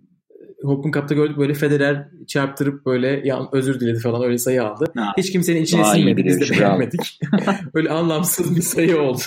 [0.64, 4.91] Hopman Cup'ta gördük böyle Federer çarptırıp böyle ya, özür diledi falan öyle sayı aldı.
[4.95, 5.14] Ha.
[5.18, 6.26] Hiç kimsenin içine Daha sinmedi.
[6.26, 7.20] Biz de beğenmedik.
[7.74, 9.22] öyle anlamsız bir sayı oldu.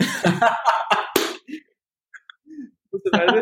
[2.92, 3.40] bu sefer de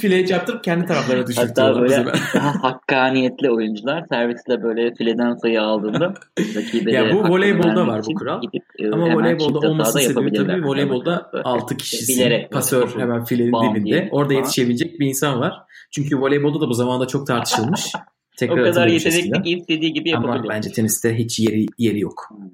[0.00, 1.74] fileye çarptırıp kendi taraflarına düşürtüyorlar.
[1.74, 6.14] Hatta böyle daha hakkaniyetli oyuncular servisle böyle fileden sayı aldığında
[6.86, 8.40] ya bu voleybolda var bu kural.
[8.40, 14.08] Gidip, e, Ama voleybolda olması sebebi tabii voleybolda 6 kişisin Bilerek, pasör hemen filenin dibinde.
[14.10, 14.38] Orada falan.
[14.38, 15.54] yetişebilecek bir insan var.
[15.90, 17.92] Çünkü voleybolda da bu zamanda çok tartışılmış.
[18.36, 20.38] Tekrar o kadar yetenekli ki istediği gibi yapabilir.
[20.38, 22.28] Ama bence teniste hiç yeri yeri yok.
[22.28, 22.48] Hmm.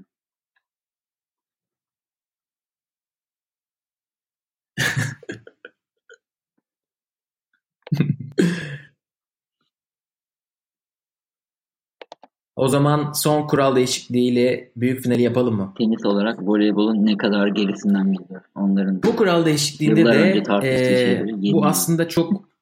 [12.56, 15.74] O zaman son kural değişikliğiyle büyük finali yapalım mı?
[15.78, 19.02] Tenis olarak voleybolun ne kadar gerisinden biliyor onların.
[19.02, 22.52] Bu kural değişikliğinde de e, bu aslında çok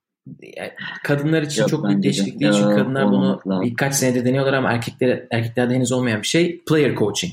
[0.42, 0.70] yani
[1.04, 3.66] kadınlar için Yok, çok büyük değişiklik değil çünkü kadınlar bunu lazım.
[3.66, 7.32] birkaç senedir deniyorlar ama erkekler erkeklerde henüz olmayan bir şey player coaching.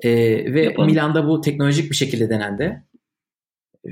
[0.00, 0.10] Ee,
[0.54, 0.90] ve Yapalım.
[0.90, 2.82] Milan'da bu teknolojik bir şekilde denendi.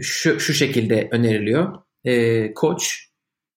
[0.01, 1.79] Şu, şu şekilde öneriliyor.
[2.05, 3.09] Ee, koç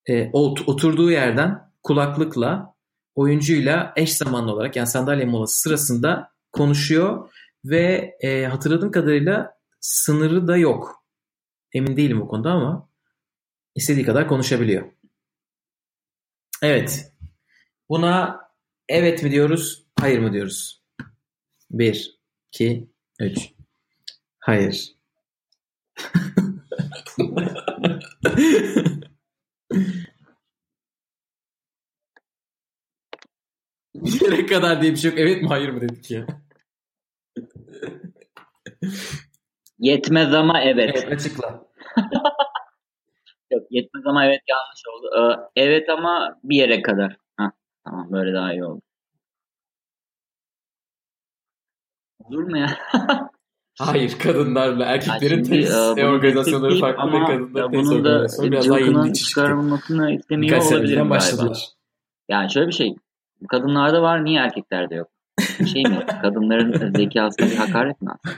[0.10, 2.76] e, oturduğu yerden kulaklıkla
[3.16, 7.30] oyuncuyla eş zamanlı olarak yani sandalye molası sırasında konuşuyor
[7.66, 11.04] ve e, hatırladığım kadarıyla sınırı da yok.
[11.74, 12.90] Emin değilim o konuda ama
[13.76, 14.92] istediği kadar konuşabiliyor.
[16.62, 17.12] Evet.
[17.90, 18.42] Buna
[18.90, 20.84] evet mi diyoruz, hayır mı diyoruz?
[21.72, 22.88] Bir, iki,
[23.20, 23.54] üç.
[24.40, 24.96] Hayır.
[33.96, 35.20] Bir yere kadar diye bir şey yok.
[35.20, 36.26] Evet mi hayır mı dedik ya.
[39.80, 40.92] Yetmez ama evet.
[40.96, 41.68] Evet açıkla.
[43.52, 45.10] yok yetmez ama evet yanlış oldu.
[45.56, 47.18] Ee, evet ama bir yere kadar.
[47.40, 47.52] Heh,
[47.86, 48.82] tamam böyle daha iyi oldu.
[52.20, 52.78] Olur mu ya?
[53.80, 59.14] Hayır kadınlarla erkeklerin şimdi, tenis e, organizasyonları farklı ama kadınların tenis organizasyonu biraz daha yeni
[59.14, 61.54] çıkarılmasını istemiyor olabilirim galiba.
[62.30, 62.96] Yani şöyle bir şey
[63.50, 65.08] kadınlarda var niye erkeklerde yok?
[65.74, 68.38] Şey mi kadınların zekasına bir hakaret mi aslında?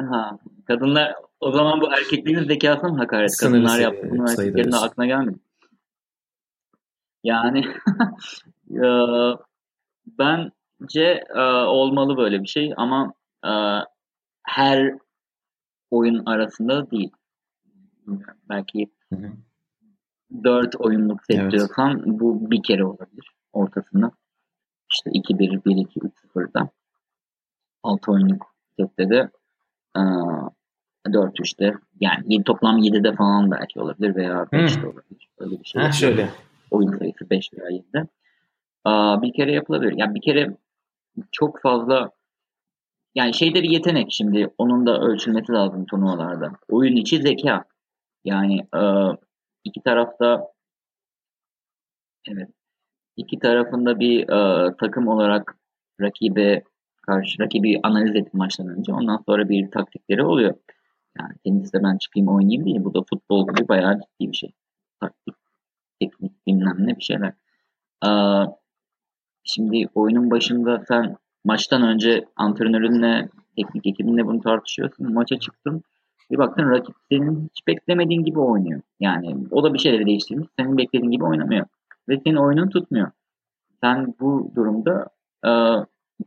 [0.00, 3.36] Ha, kadınlar o zaman bu erkeklerin zekasına mı hakaret?
[3.40, 5.38] Kadınlar yaptı bunu erkeklerin aklına gelmedi.
[7.24, 7.60] Yani
[8.70, 8.86] e,
[10.18, 13.12] bence e, olmalı böyle bir şey ama
[13.44, 13.52] e,
[14.42, 14.94] her
[15.90, 17.10] oyun arasında değil.
[18.48, 19.32] Belki hı hı.
[20.44, 21.70] 4 oyunluk set evet.
[22.06, 24.10] bu bir kere olabilir ortasında.
[24.92, 26.68] İşte 2-1, 1-2, 3-0'da.
[27.82, 29.30] 6 oyunluk sette de
[29.96, 30.00] e,
[31.06, 35.28] 4-3'te yani toplam 7'de falan belki olabilir veya 5'te olabilir.
[35.38, 35.82] Öyle bir şey.
[35.82, 36.30] Ha, şöyle
[36.70, 38.08] oyun sayısı 5 veya 7'de.
[38.84, 39.94] Aa, bir kere yapılabilir.
[39.96, 40.56] Yani bir kere
[41.32, 42.10] çok fazla
[43.14, 46.52] yani şeyde bir yetenek şimdi onun da ölçülmesi lazım turnuvalarda.
[46.68, 47.64] Oyun içi zeka.
[48.24, 48.82] Yani e,
[49.64, 50.52] iki tarafta
[52.28, 52.48] evet
[53.16, 55.56] iki tarafında bir e, takım olarak
[56.00, 56.62] rakibe
[57.02, 60.54] karşı rakibi analiz edip maçtan önce ondan sonra bir taktikleri oluyor.
[61.18, 62.84] Yani teniste ben çıkayım oynayayım değil.
[62.84, 64.52] Bu da futbol gibi bayağı ciddi bir şey.
[65.00, 65.34] Taktik,
[66.00, 67.32] teknik bilmem ne bir şeyler.
[68.06, 68.10] Ee,
[69.44, 75.12] şimdi oyunun başında sen maçtan önce antrenörünle, teknik ekibinle bunu tartışıyorsun.
[75.12, 75.82] Maça çıktın.
[76.30, 78.80] Bir baktın rakip senin hiç beklemediğin gibi oynuyor.
[79.00, 80.48] Yani o da bir şeyleri değiştirmiş.
[80.58, 81.66] Senin beklediğin gibi oynamıyor.
[82.08, 83.10] Ve senin oyunun tutmuyor.
[83.80, 85.06] Sen bu durumda
[85.46, 85.50] e,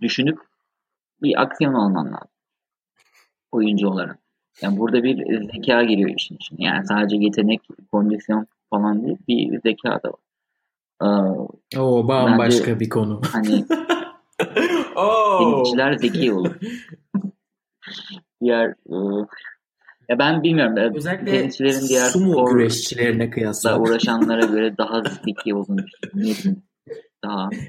[0.01, 0.39] düşünüp
[1.21, 2.28] bir aksiyon alman lazım.
[3.51, 4.19] Oyuncu olarak.
[4.61, 6.65] Yani burada bir zeka giriyor işin içine.
[6.65, 7.61] Yani sadece yetenek,
[7.91, 10.19] kondisyon falan değil, bir zeka da var.
[11.03, 13.21] Ee, Oo, bambaşka bence, bir konu.
[13.32, 13.65] Hani
[15.39, 16.55] tenisçiler zeki olur.
[18.41, 18.95] diğer e,
[20.09, 20.95] ya ben bilmiyorum.
[20.95, 25.82] Özellikle tenisçilerin diğer sumo güreşçilerine kıyasla uğraşanlara göre daha zeki olduğunu
[26.13, 26.63] düşünüyorum.
[27.24, 27.49] Daha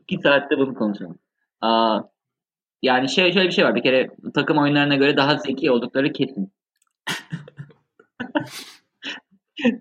[0.00, 1.18] İki saatte bunu konuşalım.
[1.60, 2.00] Aa,
[2.82, 3.74] yani şey şöyle bir şey var.
[3.74, 6.52] Bir kere takım oyunlarına göre daha zeki oldukları kesin.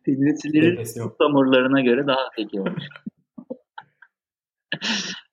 [0.06, 0.84] Tenisçilerin
[1.18, 2.84] samurlarına göre daha zeki olmuş.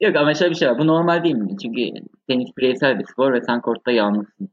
[0.00, 0.78] Yok ama şöyle bir şey var.
[0.78, 1.56] Bu normal değil mi?
[1.62, 1.80] Çünkü
[2.28, 4.48] tenis bireysel bir spor ve sen kortta yalnızsın.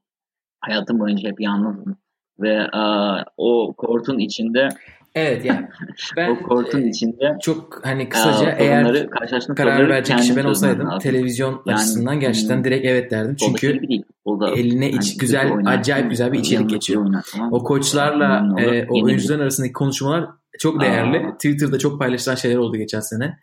[0.62, 1.98] Hayatın boyunca hep yalnızsın.
[2.40, 4.70] Ve a, o kortun içinde
[5.16, 5.68] Evet yani
[6.18, 9.08] ben o kortun e, içinde çok hani kısaca e, eğer
[9.56, 11.00] karar verecek kişi ben olsaydım lazım.
[11.00, 13.36] televizyon yani, açısından gerçekten direkt evet derdim.
[13.36, 13.80] Çünkü
[14.26, 17.06] o da, eline iç hani güzel oynar, acayip güzel bir içerik geçiyor.
[17.06, 17.54] Oynar, tamam.
[17.54, 20.26] O koçlarla e, o oyuncuların arasındaki konuşmalar
[20.60, 21.18] çok değerli.
[21.18, 21.34] Aa.
[21.34, 23.40] Twitter'da çok paylaşılan şeyler oldu geçen sene.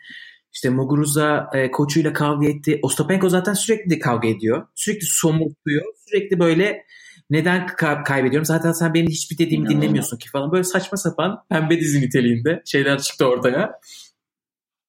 [0.52, 2.78] İşte Muguruza e, koçuyla kavga etti.
[2.82, 4.66] Ostapenko zaten sürekli kavga ediyor.
[4.74, 5.82] Sürekli somurtuyor.
[6.06, 6.84] Sürekli böyle
[7.32, 7.66] neden
[8.04, 8.44] kaybediyorum?
[8.44, 10.52] Zaten sen benim hiçbir dediğimi dinlemiyorsun ki falan.
[10.52, 13.80] Böyle saçma sapan pembe dizi niteliğinde şeyler çıktı ortaya.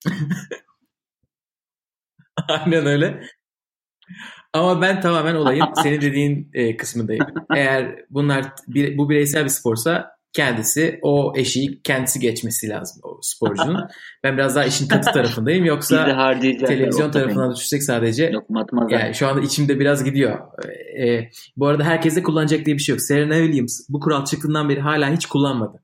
[2.48, 3.24] Aynen öyle.
[4.54, 7.26] Ama ben tamamen olayın senin dediğin e, kısmındayım.
[7.56, 13.88] Eğer bunlar bir, bu bireysel bir sporsa kendisi o eşiği kendisi geçmesi lazım o sporcunun.
[14.24, 15.66] ben biraz daha işin katı tarafındayım.
[15.66, 16.06] Yoksa
[16.42, 18.46] televizyon tarafından düşünsek sadece Yok,
[18.90, 20.40] yani şu anda içimde biraz gidiyor.
[21.00, 23.02] Ee, bu arada herkese kullanacak diye bir şey yok.
[23.02, 25.84] Serena Williams bu kural çıktığından beri hala hiç kullanmadı.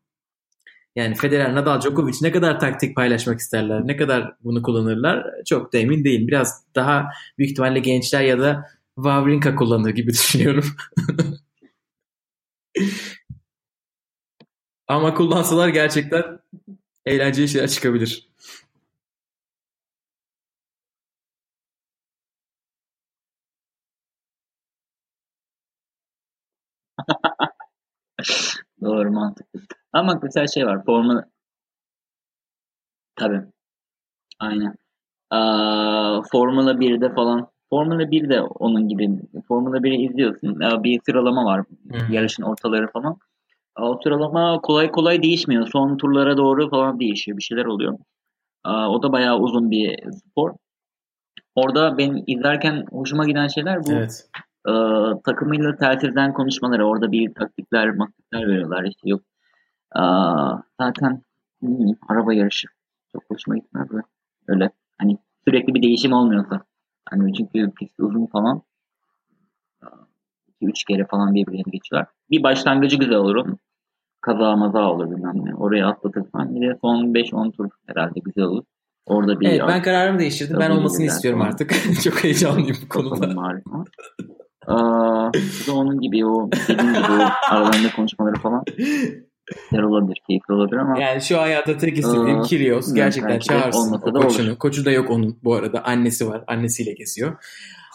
[0.95, 5.77] Yani Federer, Nadal, Djokovic ne kadar taktik paylaşmak isterler, ne kadar bunu kullanırlar çok da
[5.77, 6.27] emin değilim.
[6.27, 7.05] Biraz daha
[7.37, 10.65] büyük ihtimalle gençler ya da Wawrinka kullanır gibi düşünüyorum.
[14.89, 16.39] Ama kullansalar gerçekten
[17.05, 18.29] eğlenceli şeyler çıkabilir.
[28.83, 29.59] Doğru mantıklı.
[29.93, 30.85] Ama mesela şey var.
[30.85, 31.25] Formula
[33.15, 33.41] Tabii.
[34.39, 34.75] Aynen.
[35.31, 39.09] Aa, Formula 1'de falan Formula 1'de onun gibi.
[39.47, 40.59] Formula 1'i izliyorsun.
[40.83, 41.65] Bir sıralama var.
[41.91, 42.13] Hı.
[42.13, 43.19] Yarışın ortaları falan.
[43.79, 45.67] O sıralama kolay kolay değişmiyor.
[45.67, 47.37] Son turlara doğru falan değişiyor.
[47.37, 47.99] Bir şeyler oluyor.
[48.67, 50.53] O da bayağı uzun bir spor.
[51.55, 53.91] Orada ben izlerken hoşuma giden şeyler bu.
[53.91, 54.29] Evet.
[54.67, 54.73] E,
[55.25, 56.87] takımıyla telsizden konuşmaları.
[56.87, 58.83] Orada bir taktikler, maktikler veriyorlar.
[58.83, 59.21] İşte yok.
[59.95, 60.01] E,
[60.79, 61.23] zaten
[61.59, 62.67] hmm, araba yarışı.
[63.11, 64.01] Çok hoşuma gitmez de.
[64.47, 64.71] Öyle.
[64.97, 65.17] Hani
[65.47, 66.61] sürekli bir değişim olmuyorsa.
[67.09, 68.61] Hani çünkü pist uzun falan.
[70.61, 72.07] 2-3 kere falan birbirlerini geçiyorlar.
[72.31, 73.45] Bir başlangıcı güzel olur
[74.21, 75.55] kaza maza olur bilmem ne.
[75.55, 78.63] Oraya atlatırsan bir de son 5-10 tur herhalde güzel olur.
[79.05, 80.57] Orada bir evet ben kararımı değiştirdim.
[80.59, 81.51] Ben olmasını istiyorum falan.
[81.51, 81.75] artık.
[82.03, 83.41] Çok heyecanlıyım bu konuda.
[84.67, 85.31] Aa,
[85.67, 88.63] da onun gibi o dediğim gibi o aralarında konuşmaları falan
[89.71, 94.49] güzel olabilir, keyifli olabilir ama yani şu hayatta tek istediğim Kyrgios gerçekten çağırsın o koçunu.
[94.49, 94.57] Olur.
[94.57, 95.83] Koçu da yok onun bu arada.
[95.85, 96.43] Annesi var.
[96.47, 97.43] Annesiyle kesiyor.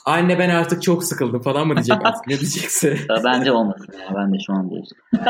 [0.05, 2.99] Anne ben artık çok sıkıldım falan mı diyecek artık ne diyecekse.
[3.25, 4.15] bence olmasın ya.
[4.17, 4.91] Ben de şu an değil.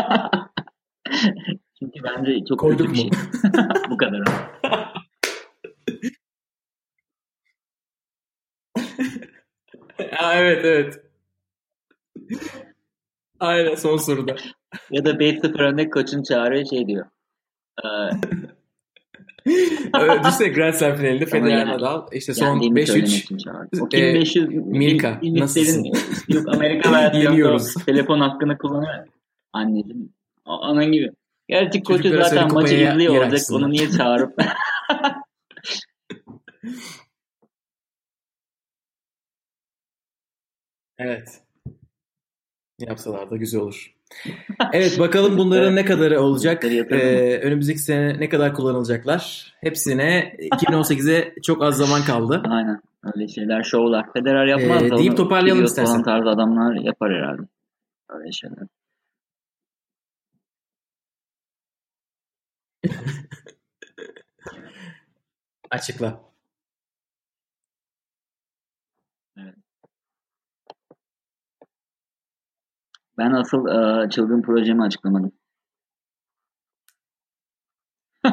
[1.78, 3.10] Çünkü bence çok Koyduk kötü bir şey.
[3.90, 4.22] Bu kadar.
[10.18, 11.00] Aa, evet evet.
[13.40, 14.36] Aynen son soruda.
[14.90, 17.06] ya da 5-0 önde koçun çağırıyor şey diyor.
[17.84, 17.88] Ee,
[20.20, 24.24] Düşünsene Grand Slam finalinde Federer yani, Nadal işte son 5-3 e, e,
[24.58, 25.92] Milka nasılsın?
[26.28, 29.06] Yok Amerika versiyonu telefon hakkını kullanıyor.
[29.52, 30.12] Anneciğim
[30.44, 31.10] anan gibi.
[31.48, 33.40] Gerçi koçu zaten maçı izliyor olacak.
[33.52, 34.34] Onu niye çağırıp?
[40.98, 41.42] evet.
[42.78, 43.94] Yapsalar da güzel olur.
[44.72, 46.64] Evet bakalım bunların ne kadarı olacak.
[46.64, 49.52] Ee, önümüzdeki sene ne kadar kullanılacaklar.
[49.60, 52.42] Hepsine 2018'e çok az zaman kaldı.
[52.48, 52.80] Aynen.
[53.14, 54.12] Öyle şeyler, şovlar.
[54.12, 56.02] Federer yapmaz ee, da deyip toparlayalım istersen.
[56.02, 57.42] tarzı adamlar yapar herhalde.
[58.08, 58.66] Öyle şeyler.
[65.70, 66.20] Açıkla.
[69.38, 69.54] Evet.
[73.18, 75.32] Ben asıl e, çılgın projemi açıklamadım.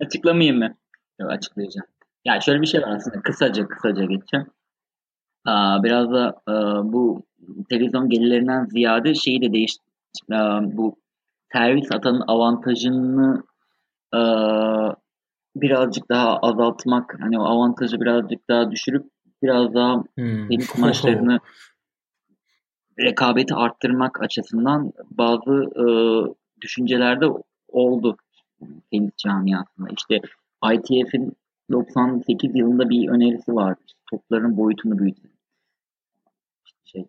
[0.00, 0.74] Açıklamayayım mı?
[1.20, 1.86] Yok açıklayacağım.
[2.24, 3.22] Ya şöyle bir şey var aslında.
[3.22, 4.46] Kısaca kısaca geçeceğim.
[5.44, 6.52] Aa, biraz da e,
[6.92, 7.26] bu
[7.68, 9.76] televizyon gelirlerinden ziyade şeyi de değiş
[10.30, 10.36] e,
[10.76, 10.96] bu
[11.52, 13.42] servis atanın avantajını
[14.14, 14.20] e,
[15.56, 19.06] birazcık daha azaltmak hani o avantajı birazcık daha düşürüp
[19.42, 20.48] biraz daha hmm.
[20.48, 21.38] tenis maçlarını
[23.00, 25.84] rekabeti arttırmak açısından bazı e,
[26.60, 27.26] düşüncelerde
[27.68, 28.16] oldu
[28.90, 29.88] tenis camiasında.
[29.98, 30.20] İşte
[30.74, 31.36] ITF'in
[31.72, 33.80] 98 yılında bir önerisi vardı.
[34.10, 35.30] Topların boyutunu büyütelim.
[36.84, 37.06] Şey,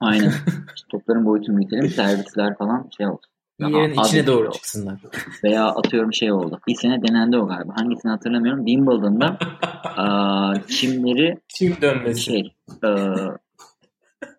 [0.00, 0.32] aynen.
[0.76, 1.88] İşte topların boyutunu büyütelim.
[1.88, 3.26] Servisler falan şey oldu.
[3.58, 4.52] Yerin içine doğru oldu.
[4.54, 5.00] çıksınlar.
[5.44, 6.60] Veya atıyorum şey oldu.
[6.68, 7.72] Bir sene denendi o galiba.
[7.76, 8.66] Hangisini hatırlamıyorum.
[8.66, 9.38] Wimbledon'da
[9.96, 12.20] a, çimleri çim dönmesi.
[12.20, 13.14] Şey, a,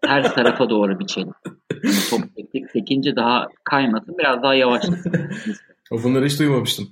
[0.02, 1.34] ters tarafa doğru biçelim.
[1.84, 2.72] Yani top sektik.
[2.72, 4.18] Sekince daha kaymasın.
[4.18, 5.14] Biraz daha yavaşlasın.
[6.04, 6.90] Bunları hiç duymamıştım.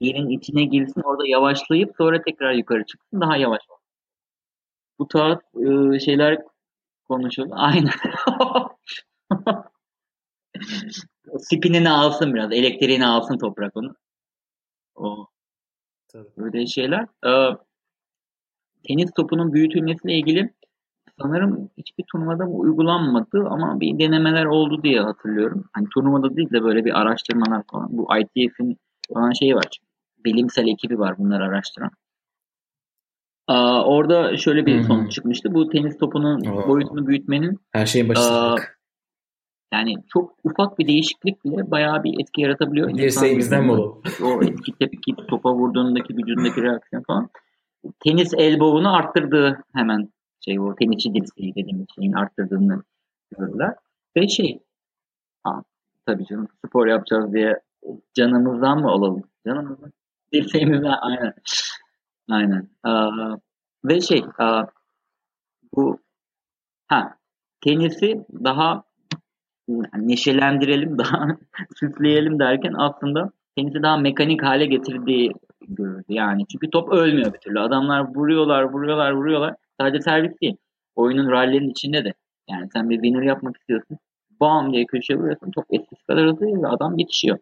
[0.00, 1.00] Yerin içine girsin.
[1.00, 3.20] Orada yavaşlayıp sonra tekrar yukarı çıksın.
[3.20, 3.60] Daha yavaş
[4.98, 6.38] Bu tarz e, şeyler
[7.08, 7.54] konuşuldu.
[7.56, 7.90] Aynen.
[11.38, 12.52] spinini alsın biraz.
[12.52, 13.94] Elektriğini alsın toprak onu.
[14.94, 15.26] O.
[16.08, 16.28] Tabii.
[16.36, 17.06] Böyle şeyler.
[17.26, 17.56] Ee,
[18.88, 20.54] tenis topunun büyütülmesiyle ilgili
[21.22, 25.64] sanırım hiçbir turnuvada bu uygulanmadı ama bir denemeler oldu diye hatırlıyorum.
[25.72, 27.88] Hani turnuvada değil de böyle bir araştırmalar falan.
[27.90, 28.78] Bu ITF'in
[29.14, 29.78] falan şeyi var.
[30.24, 31.90] Bilimsel ekibi var bunları araştıran.
[33.46, 35.54] Aa, orada şöyle bir sonuç çıkmıştı.
[35.54, 36.68] Bu tenis topunun Oo.
[36.68, 38.56] boyutunu büyütmenin her şeyin başında.
[39.72, 42.98] Yani çok ufak bir değişiklik bile bayağı bir etki yaratabiliyor.
[42.98, 44.02] Dirseğimizden mi o?
[44.22, 47.30] O etki tepki topa vurduğundaki vücudundaki reaksiyon falan.
[48.00, 50.08] Tenis elbow'unu arttırdığı hemen
[50.44, 52.82] şey o tenisçi dirseği dediğimiz şeyin arttırdığını
[53.38, 53.74] görürler.
[54.16, 54.60] Ve şey
[55.44, 55.62] ha,
[56.06, 57.60] tabii canım spor yapacağız diye
[58.14, 59.22] canımızdan mı olalım?
[59.46, 59.92] Canımızdan.
[60.32, 61.34] Dirseğimizden aynen.
[62.30, 62.68] Aynen.
[62.82, 63.36] Aa,
[63.84, 64.64] ve şey aa,
[65.74, 65.98] bu
[66.86, 67.16] ha
[67.60, 68.84] tenisi daha
[69.96, 71.28] neşelendirelim, daha
[71.76, 75.32] süsleyelim derken aslında tenisi daha mekanik hale getirdiği
[75.68, 76.04] görüldü.
[76.08, 77.60] Yani çünkü top ölmüyor bir türlü.
[77.60, 79.54] Adamlar vuruyorlar, vuruyorlar, vuruyorlar.
[79.80, 80.56] Sadece servis değil.
[80.94, 82.14] Oyunun rallerin içinde de.
[82.50, 83.98] Yani sen bir winner yapmak istiyorsun.
[84.40, 85.50] Bam diye köşeye vuruyorsun.
[85.50, 87.38] Top eskisi kadar hızlı ve adam yetişiyor.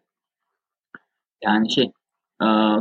[1.43, 1.91] Yani şey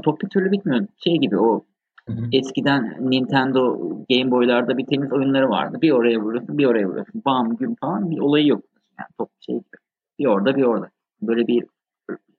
[0.02, 0.86] top bir türlü bitmiyor.
[1.04, 1.64] Şey gibi o
[2.08, 2.28] Hı hı.
[2.32, 3.78] Eskiden Nintendo
[4.10, 5.78] Game Boy'larda bir tenis oyunları vardı.
[5.82, 7.22] Bir oraya vuruyorsun, bir oraya vuruyorsun.
[7.26, 8.64] Bam gün falan bir olayı yok.
[8.98, 9.60] Yani top şey
[10.18, 10.90] bir orada bir orada.
[11.22, 11.64] Böyle bir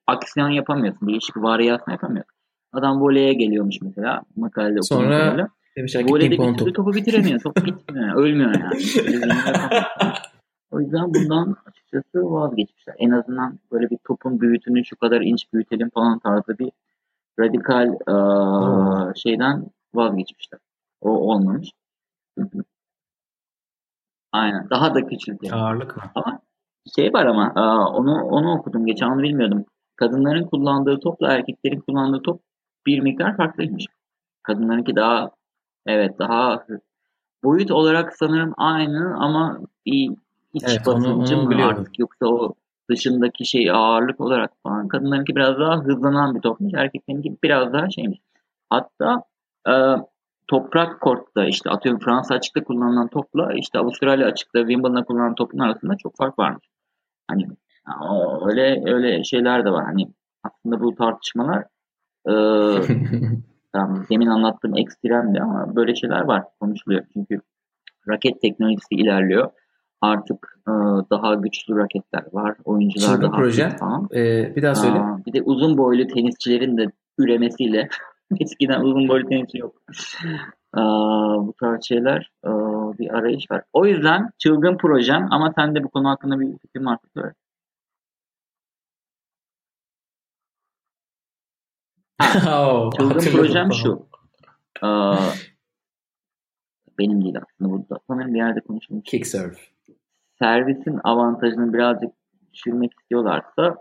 [0.07, 1.07] aksiyon yapamıyorsun.
[1.07, 2.33] Değişik varyasyon yapamıyorsun.
[2.71, 4.21] Adam voleye geliyormuş mesela.
[4.35, 5.47] Makalede Sonra
[5.77, 7.39] demişler Voleyde bir türlü topu bitiremiyor.
[7.39, 7.83] Top bitmiyor.
[7.95, 8.13] Yani.
[8.13, 8.75] Ölmüyor yani.
[10.71, 12.95] o yüzden bundan açıkçası vazgeçmişler.
[12.99, 16.71] En azından böyle bir topun büyütünü şu kadar inç büyütelim falan tarzı bir
[17.39, 18.15] radikal e,
[19.15, 20.59] şeyden vazgeçmişler.
[21.01, 21.71] O olmamış.
[24.31, 24.69] Aynen.
[24.69, 25.51] Daha da küçüldü.
[25.51, 26.03] Ağırlık mı?
[26.15, 26.39] Ama
[26.95, 27.53] şey var ama
[27.95, 29.65] onu onu okudum geçen onu bilmiyordum.
[29.95, 32.41] Kadınların kullandığı topla erkeklerin kullandığı top
[32.85, 33.85] bir miktar farklıymış.
[34.43, 35.31] Kadınlarınki daha
[35.87, 36.65] evet daha
[37.43, 40.11] boyut olarak sanırım aynı ama bir
[40.53, 42.53] iç evet, basıncı mı artık yoksa o
[42.89, 46.73] dışındaki şey ağırlık olarak falan kadınlarınki biraz daha hızlanan bir topmuş.
[46.73, 48.19] Erkeklerinki biraz daha şeymiş.
[48.69, 49.23] Hatta
[49.67, 49.73] e,
[50.47, 55.97] toprak kortta işte atıyorum Fransa açıkta kullanılan topla işte Avustralya açıkta Wimbledon'da kullanılan topun arasında
[55.97, 56.67] çok fark varmış.
[57.27, 57.47] Hani
[58.49, 59.85] öyle öyle şeyler de var.
[59.85, 60.07] Hani
[60.43, 61.63] aslında bu tartışmalar
[62.27, 62.33] e,
[63.73, 67.03] tamam, demin anlattığım ekstremdi ama böyle şeyler var konuşuluyor.
[67.13, 67.41] Çünkü
[68.09, 69.49] raket teknolojisi ilerliyor.
[70.01, 70.71] Artık e,
[71.11, 72.55] daha güçlü raketler var.
[72.65, 73.69] Oyuncular daha proje.
[73.69, 74.09] Falan.
[74.15, 74.99] Ee, bir daha söyle.
[74.99, 77.87] Aa, bir de uzun boylu tenisçilerin de üremesiyle
[78.39, 79.75] eskiden uzun boylu tenisçi yok.
[80.73, 83.61] Aa, bu tarz şeyler aa, bir arayış var.
[83.73, 86.97] O yüzden çılgın projem ama sen de bu konu hakkında bir fikrin var.
[92.17, 94.07] Ha, çılgın projem şu.
[94.81, 95.17] Aa,
[96.99, 97.99] benim değil aslında burada.
[98.07, 99.03] Sanırım bir yerde konuşulmuş.
[99.05, 99.55] Kick serve.
[100.39, 102.11] Servisin avantajını birazcık
[102.53, 103.75] düşürmek istiyorlarsa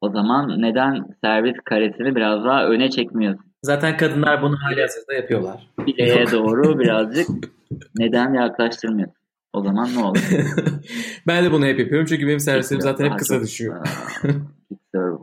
[0.00, 3.44] o zaman neden servis karesini biraz daha öne çekmiyorsun?
[3.62, 5.70] Zaten kadınlar bunu hali hazırda yapıyorlar.
[5.86, 7.28] Bileğe doğru birazcık
[7.98, 9.16] neden yaklaştırmıyorsun?
[9.52, 10.30] O zaman ne olur?
[11.26, 13.86] ben de bunu hep yapıyorum çünkü benim servislerim zaten hep kısa düşüyor.
[14.68, 15.16] Kick serve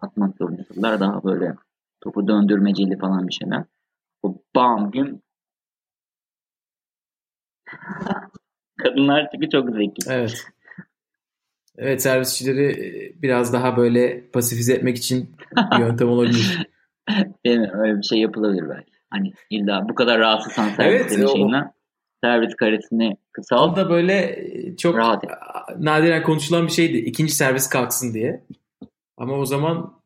[0.00, 1.00] atmak zorundasılar.
[1.00, 1.54] Daha böyle
[2.00, 3.64] topu döndürmeceli falan bir şeyler.
[4.22, 5.22] O bam gün
[8.82, 10.02] Kadınlar çünkü çok zeki.
[10.10, 10.44] Evet.
[11.78, 15.36] Evet servisçileri e, biraz daha böyle pasifize etmek için
[15.72, 16.66] bir yöntem olabilir.
[17.46, 17.70] Değil mi?
[17.74, 18.92] Öyle bir şey yapılabilir belki.
[19.10, 21.72] Hani illa bu kadar rahatsızsan servis Evet, o- şeyinden
[22.24, 23.72] servis karesini kısalt.
[23.72, 25.24] O da böyle e, çok Rahat
[25.78, 26.96] nadiren konuşulan bir şeydi.
[26.96, 28.44] İkinci servis kalksın diye.
[29.20, 30.00] Ama o zaman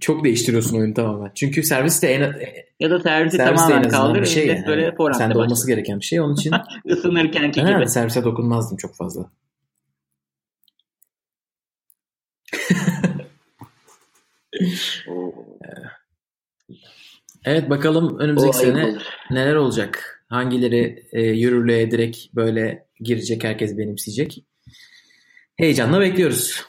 [0.00, 1.30] çok değiştiriyorsun oyunu tamamen.
[1.34, 2.34] Çünkü servis de en,
[2.80, 4.20] Ya da servisi servis tamamen kaldır.
[4.20, 4.46] bir şey.
[4.46, 4.66] Yani.
[4.66, 6.20] böyle forehand'e Sende olması gereken bir şey.
[6.20, 6.52] Onun için
[6.84, 7.88] Isınırkenki Ha, gibi.
[7.88, 9.30] servise dokunmazdım çok fazla.
[17.44, 19.02] Evet bakalım o önümüzdeki ayıp sene olur.
[19.30, 20.24] neler olacak?
[20.28, 24.44] Hangileri e, yürürlüğe direkt böyle girecek, herkes benimseyecek?
[25.56, 26.64] Heyecanla bekliyoruz.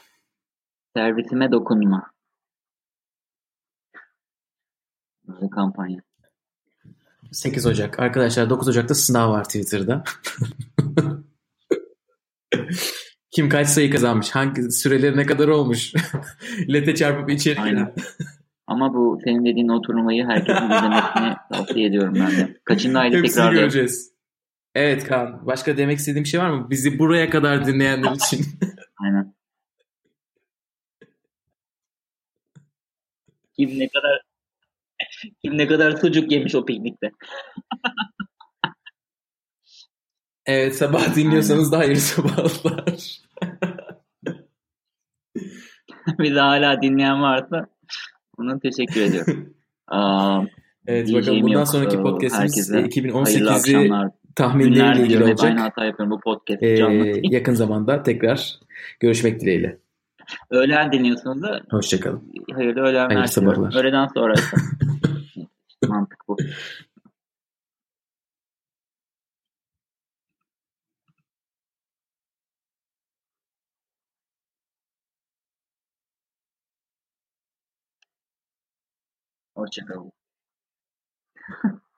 [0.96, 2.10] Servisime dokunma.
[5.28, 6.00] Böyle kampanya.
[7.32, 8.00] 8 Ocak.
[8.00, 10.04] Arkadaşlar 9 Ocak'ta sınav var Twitter'da.
[13.30, 14.30] Kim kaç sayı kazanmış?
[14.30, 15.92] Hangi süreleri ne kadar olmuş?
[16.72, 17.94] Lete çarpıp içeri Aynen.
[18.66, 22.60] Ama bu senin dediğin o turnuvayı herkesin izlemesini tavsiye ediyorum ben de.
[22.64, 24.12] Kaçıncı ayda tekrar göreceğiz.
[24.74, 25.46] Evet Kaan.
[25.46, 26.70] Başka demek istediğim şey var mı?
[26.70, 28.46] Bizi buraya kadar dinleyenler için.
[29.04, 29.34] Aynen.
[33.60, 34.20] Kim ne kadar
[35.44, 37.10] kim ne kadar sucuk yemiş o piknikte.
[40.46, 43.20] evet sabah dinliyorsanız da hayırlı sabahlar.
[46.18, 47.66] Bir de hala dinleyen varsa
[48.38, 49.54] ona teşekkür ediyorum.
[49.88, 50.42] Aa,
[50.86, 51.68] Evet bakalım bundan yok.
[51.68, 52.88] sonraki podcastimiz herkese Hayırlı
[53.18, 54.08] 2018'i akşamlar.
[54.36, 55.44] tahminleriyle ilgili olacak.
[55.50, 58.58] aynı hata yapıyorum bu podcast Ee, yakın zamanda tekrar
[59.00, 59.78] görüşmek dileğiyle.
[60.50, 62.32] Öğlen dinliyorsunuz da Hoşçakalın.
[62.54, 63.06] hayırlı öğlenler.
[63.14, 63.74] Hayırlı sabahlar.
[63.80, 64.34] Öğleden sonra.
[65.88, 66.36] Mantık bu.
[79.54, 80.12] Hoşçakalın.